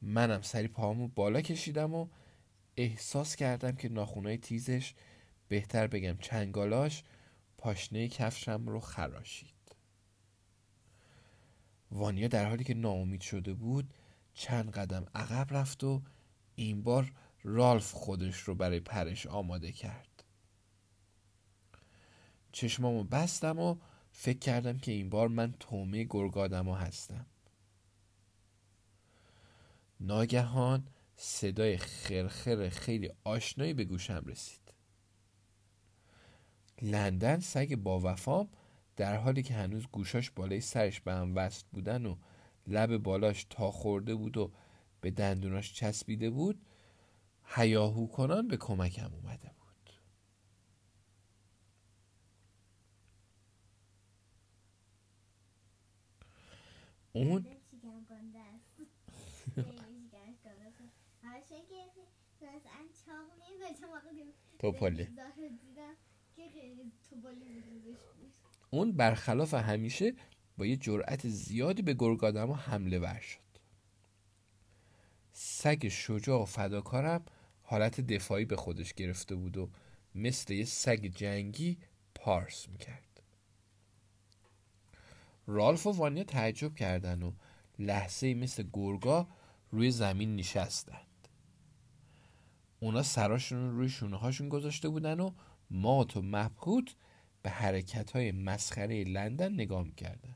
[0.02, 2.08] منم سری پاهامو بالا کشیدم و
[2.76, 4.94] احساس کردم که ناخونای تیزش
[5.48, 7.02] بهتر بگم چنگالاش
[7.60, 9.76] پاشنه کفشم رو خراشید.
[11.90, 13.94] وانیا در حالی که ناامید شده بود
[14.34, 16.02] چند قدم عقب رفت و
[16.54, 20.24] این بار رالف خودش رو برای پرش آماده کرد.
[22.52, 23.76] چشمامو بستم و
[24.12, 27.26] فکر کردم که این بار من تومه گرگادما هستم.
[30.00, 30.86] ناگهان
[31.16, 34.59] صدای خرخر خیلی آشنایی به گوشم رسید.
[36.82, 38.48] لندن سگ با وفام
[38.96, 42.16] در حالی که هنوز گوشاش بالای سرش به هم وصل بودن و
[42.66, 44.52] لب بالاش تا خورده بود و
[45.00, 46.60] به دندوناش چسبیده بود
[47.44, 49.90] هیاهو کنان به کمکم اومده بود.
[57.12, 57.46] اون
[64.58, 65.08] توپاله
[68.70, 70.14] اون برخلاف همیشه
[70.58, 73.40] با یه جرأت زیادی به گرگ آدم حمله ور شد.
[75.32, 77.24] سگ شجاع و فداکارم
[77.62, 79.70] حالت دفاعی به خودش گرفته بود و
[80.14, 81.78] مثل یه سگ جنگی
[82.14, 83.22] پارس می‌کرد.
[85.46, 87.32] رالف و وانیا تعجب کردن و
[87.78, 89.28] لحظه مثل گرگا
[89.70, 91.28] روی زمین نشستند.
[92.80, 95.30] اونا سراشون روی شونه هاشون گذاشته بودن و
[95.70, 96.94] مات و مبهوت
[97.42, 100.34] به حرکت های مسخره لندن نگاه می‌کردن.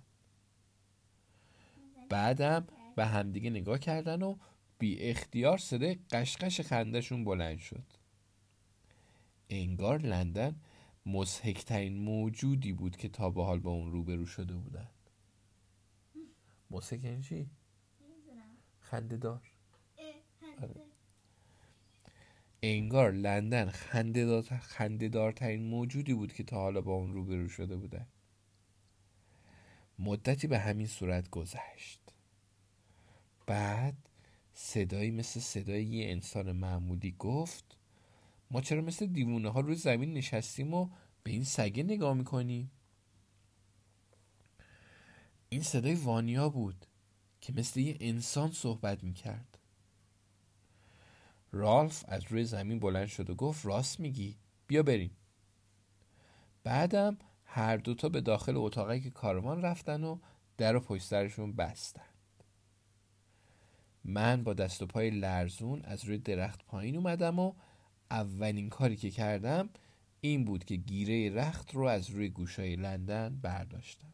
[2.09, 2.67] بعدم
[2.97, 4.37] به همدیگه نگاه کردن و
[4.79, 7.85] بی اختیار صدای قشقش خندهشون بلند شد.
[9.51, 10.57] انگار لندن
[11.07, 14.89] مسحکترین موجودی بود که تا به حال با اون روبرو شده بودن.
[16.71, 17.51] مسحک یعنی چی؟
[18.81, 19.43] خنده دار
[20.63, 20.75] آره.
[22.73, 23.71] انگار لندن
[24.59, 28.07] خنده دارترین موجودی بود که تا حالا با اون روبرو شده بودن
[29.99, 32.01] مدتی به همین صورت گذشت.
[33.47, 33.95] بعد
[34.55, 37.77] صدایی مثل صدای یه انسان معمولی گفت
[38.51, 40.89] ما چرا مثل دیوونه ها روی زمین نشستیم و
[41.23, 42.71] به این سگه نگاه می‌کنیم؟
[45.49, 46.87] این صدای وانیا بود
[47.41, 49.59] که مثل یه انسان صحبت می‌کرد.
[51.55, 54.37] رالف از روی زمین بلند شد و گفت راست میگی.
[54.67, 55.17] بیا بریم.
[56.65, 60.19] بعدم هر دوتا به داخل اتاقی که کاروان رفتن و
[60.57, 62.03] در و پشت سرشون بستن.
[64.05, 67.53] من با دست و پای لرزون از روی درخت پایین اومدم و
[68.11, 69.69] اولین کاری که کردم
[70.21, 74.13] این بود که گیره رخت رو از روی گوشای لندن برداشتم.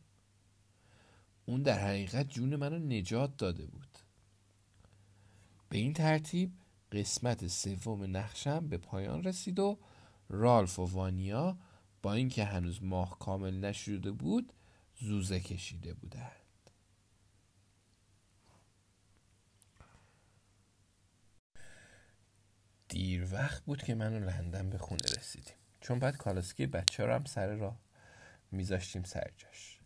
[1.46, 3.98] اون در حقیقت جون منو نجات داده بود.
[5.68, 6.52] به این ترتیب
[6.92, 9.78] قسمت سوم نقشم به پایان رسید و
[10.28, 11.58] رالف و وانیا
[12.02, 14.52] با اینکه هنوز ماه کامل نشده بود
[15.00, 16.30] زوزه کشیده بودند.
[22.88, 25.54] دیر وقت بود که من و لندن به خونه رسیدیم.
[25.80, 27.80] چون بعد کالاسکی بچه رو هم سر راه
[28.50, 29.80] میذاشتیم سر جاش.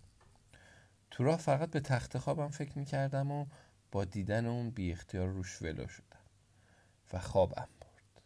[1.11, 3.47] تو راه فقط به تخت خوابم فکر می‌کردم و
[3.93, 6.14] با دیدن اون بی اختیار روش ولو شدم.
[7.15, 8.23] و خوابم برد.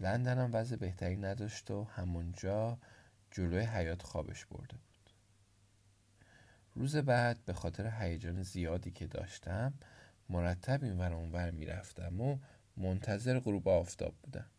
[0.00, 2.78] لندنم وضع بهتری نداشت و همونجا
[3.30, 5.10] جلوی حیات خوابش برده بود.
[6.74, 9.74] روز بعد به خاطر هیجان زیادی که داشتم
[10.28, 12.38] مرتب این ور اونور می‌رفتم و
[12.76, 14.50] منتظر غروب آفتاب بودم.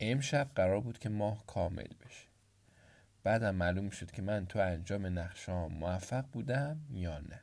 [0.00, 2.28] امشب قرار بود که ماه کامل بشه.
[3.22, 7.40] بعدم معلوم شد که من تو انجام نقشام موفق بودم یا نه.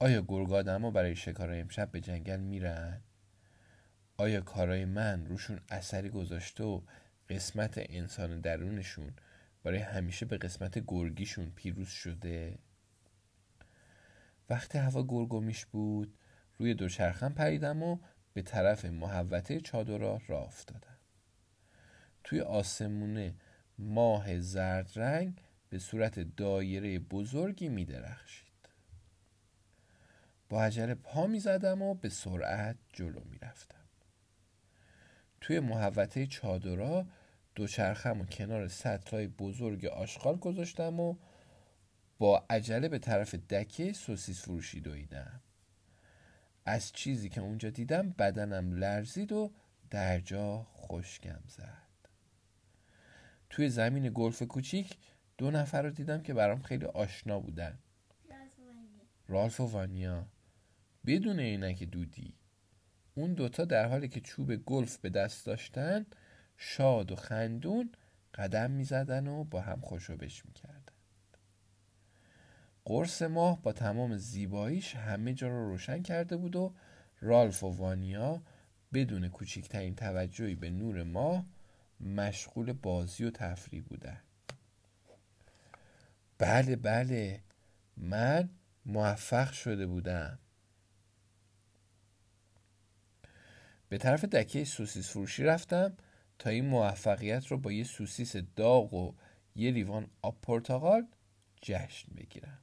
[0.00, 3.00] آیا گرگادما برای شکار امشب به جنگل میرن؟
[4.16, 6.80] آیا کارای من روشون اثری گذاشته و
[7.28, 9.12] قسمت انسان درونشون
[9.62, 12.58] برای همیشه به قسمت گرگیشون پیروز شده؟
[14.50, 16.18] وقتی هوا گرگومیش بود
[16.58, 17.98] روی دوچرخم پریدم و
[18.32, 20.98] به طرف محوطه چادرها راه افتادم
[22.24, 23.34] توی آسمونه
[23.78, 28.47] ماه زرد رنگ به صورت دایره بزرگی می درخشید
[30.48, 33.78] با عجله پا می زدم و به سرعت جلو می رفتم
[35.40, 37.06] توی محوطه چادرها
[37.54, 41.16] دوچرخم و کنار سطلای بزرگ آشغال گذاشتم و
[42.18, 45.40] با عجله به طرف دکه سوسیس فروشی دویدم.
[46.64, 49.52] از چیزی که اونجا دیدم بدنم لرزید و
[49.90, 51.88] در جا خشکم زد.
[53.50, 54.96] توی زمین گلف کوچیک
[55.38, 57.78] دو نفر رو دیدم که برام خیلی آشنا بودن.
[59.28, 60.26] رالف و وانیا.
[61.08, 62.34] بدون عینک دودی.
[63.14, 66.06] اون دوتا در حالی که چوب گلف به دست داشتن
[66.56, 67.92] شاد و خندون
[68.34, 70.92] قدم می‌زدن و با هم خوشوبش می‌کردن.
[72.84, 76.74] قرص ماه با تمام زیباییش همه جا رو روشن کرده بود و
[77.20, 78.42] رالف و وانیا
[78.92, 81.46] بدون کوچکترین توجهی به نور ماه
[82.00, 84.20] مشغول بازی و تفریح بودن.
[86.38, 87.42] بله بله
[87.96, 88.48] من
[88.86, 90.38] موفق شده بودم.
[93.88, 95.96] به طرف دکه سوسیس فروشی رفتم
[96.38, 99.14] تا این موفقیت رو با یه سوسیس داغ و
[99.54, 101.06] یه لیوان آب پرتقال
[101.62, 102.58] جشن بگیرم.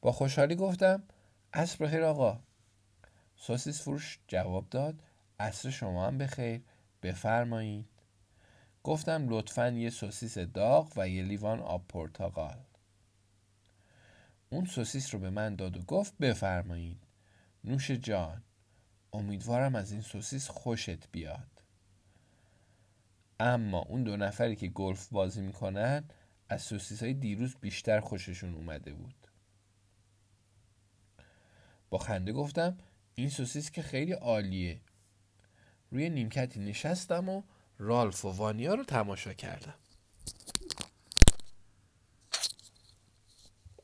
[0.00, 1.02] با خوشحالی گفتم
[1.52, 2.40] عصر بخیر آقا.
[3.36, 5.02] سوسیس فروش جواب داد
[5.40, 6.62] عصر شما هم بخیر
[7.02, 7.88] بفرمایید.
[8.82, 12.58] گفتم لطفا یه سوسیس داغ و یه لیوان آب پرتقال.
[14.50, 17.06] اون سوسیس رو به من داد و گفت بفرمایید.
[17.64, 18.42] نوش جان
[19.12, 21.62] امیدوارم از این سوسیس خوشت بیاد.
[23.40, 26.04] اما اون دو نفری که گلف بازی می‌کنن
[26.48, 29.28] از سوسیس های دیروز بیشتر خوششون اومده بود.
[31.90, 32.78] با خنده گفتم
[33.14, 34.80] این سوسیس که خیلی عالیه.
[35.90, 37.42] روی نیمکتی نشستم و
[37.78, 39.74] رالف و وانیا رو تماشا کردم.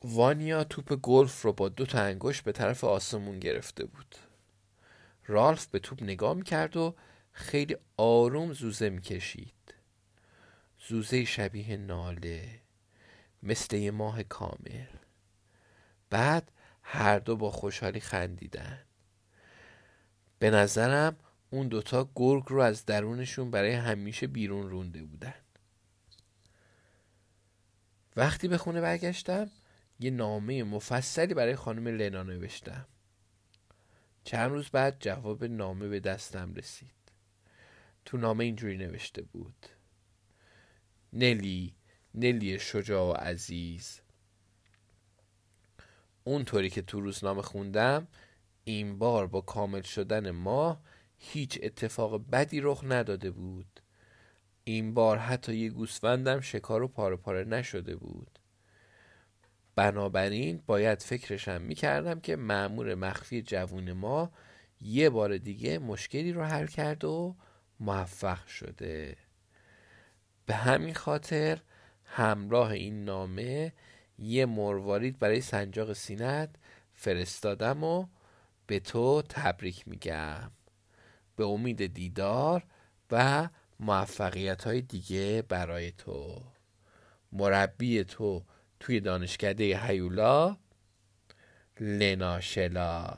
[0.03, 4.15] وانیا توپ گلف رو با دو تا انگشت به طرف آسمون گرفته بود.
[5.29, 6.95] رالف به توپ نگاه می‌کرد و
[7.31, 9.73] خیلی آروم زوزه می‌کشید.
[10.87, 12.59] زوزه شبیه ناله
[13.43, 14.87] مثل یه ماه کامل.
[16.09, 16.51] بعد
[16.83, 18.79] هر دو با خوشحالی خندیدن.
[20.39, 21.17] به نظرم
[21.49, 25.33] اون دوتا گرگ رو از درونشون برای همیشه بیرون رونده بودن.
[28.15, 29.51] وقتی به خونه برگشتم
[29.99, 32.85] یه نامه مفصلی برای خانم لنا نوشتم.
[34.29, 37.11] چند روز بعد جواب نامه به دستم رسید.
[38.05, 39.65] تو نامه اینجوری نوشته بود.
[41.13, 41.75] نلی
[42.15, 44.01] نلی شجاع و عزیز.
[46.23, 48.07] اونطوری که تو روزنامه خوندم
[48.63, 50.81] این بار با کامل شدن ماه
[51.17, 53.79] هیچ اتفاق بدی رخ نداده بود.
[54.63, 58.38] این بار حتی یه گوسفندم شکار و پاره پاره نشده بود.
[59.79, 64.31] بنابراین باید فکرشم می‌کردم که معمور مخفی جوون ما
[64.81, 67.35] یه بار دیگه مشکلی رو حل کرد و
[67.79, 69.17] موفق شده.
[70.45, 71.59] به همین خاطر
[72.05, 73.73] همراه این نامه
[74.17, 76.55] یه مروارید برای سنجاق سینت
[76.93, 78.07] فرستادم و
[78.67, 80.51] به تو تبریک میگم.
[81.35, 82.63] به امید دیدار
[83.11, 83.49] و
[83.79, 86.41] موفقیت های دیگه برای تو.
[87.31, 88.43] مربی تو
[88.79, 90.57] توی دانشکده هیولا
[91.79, 93.17] لنا شلا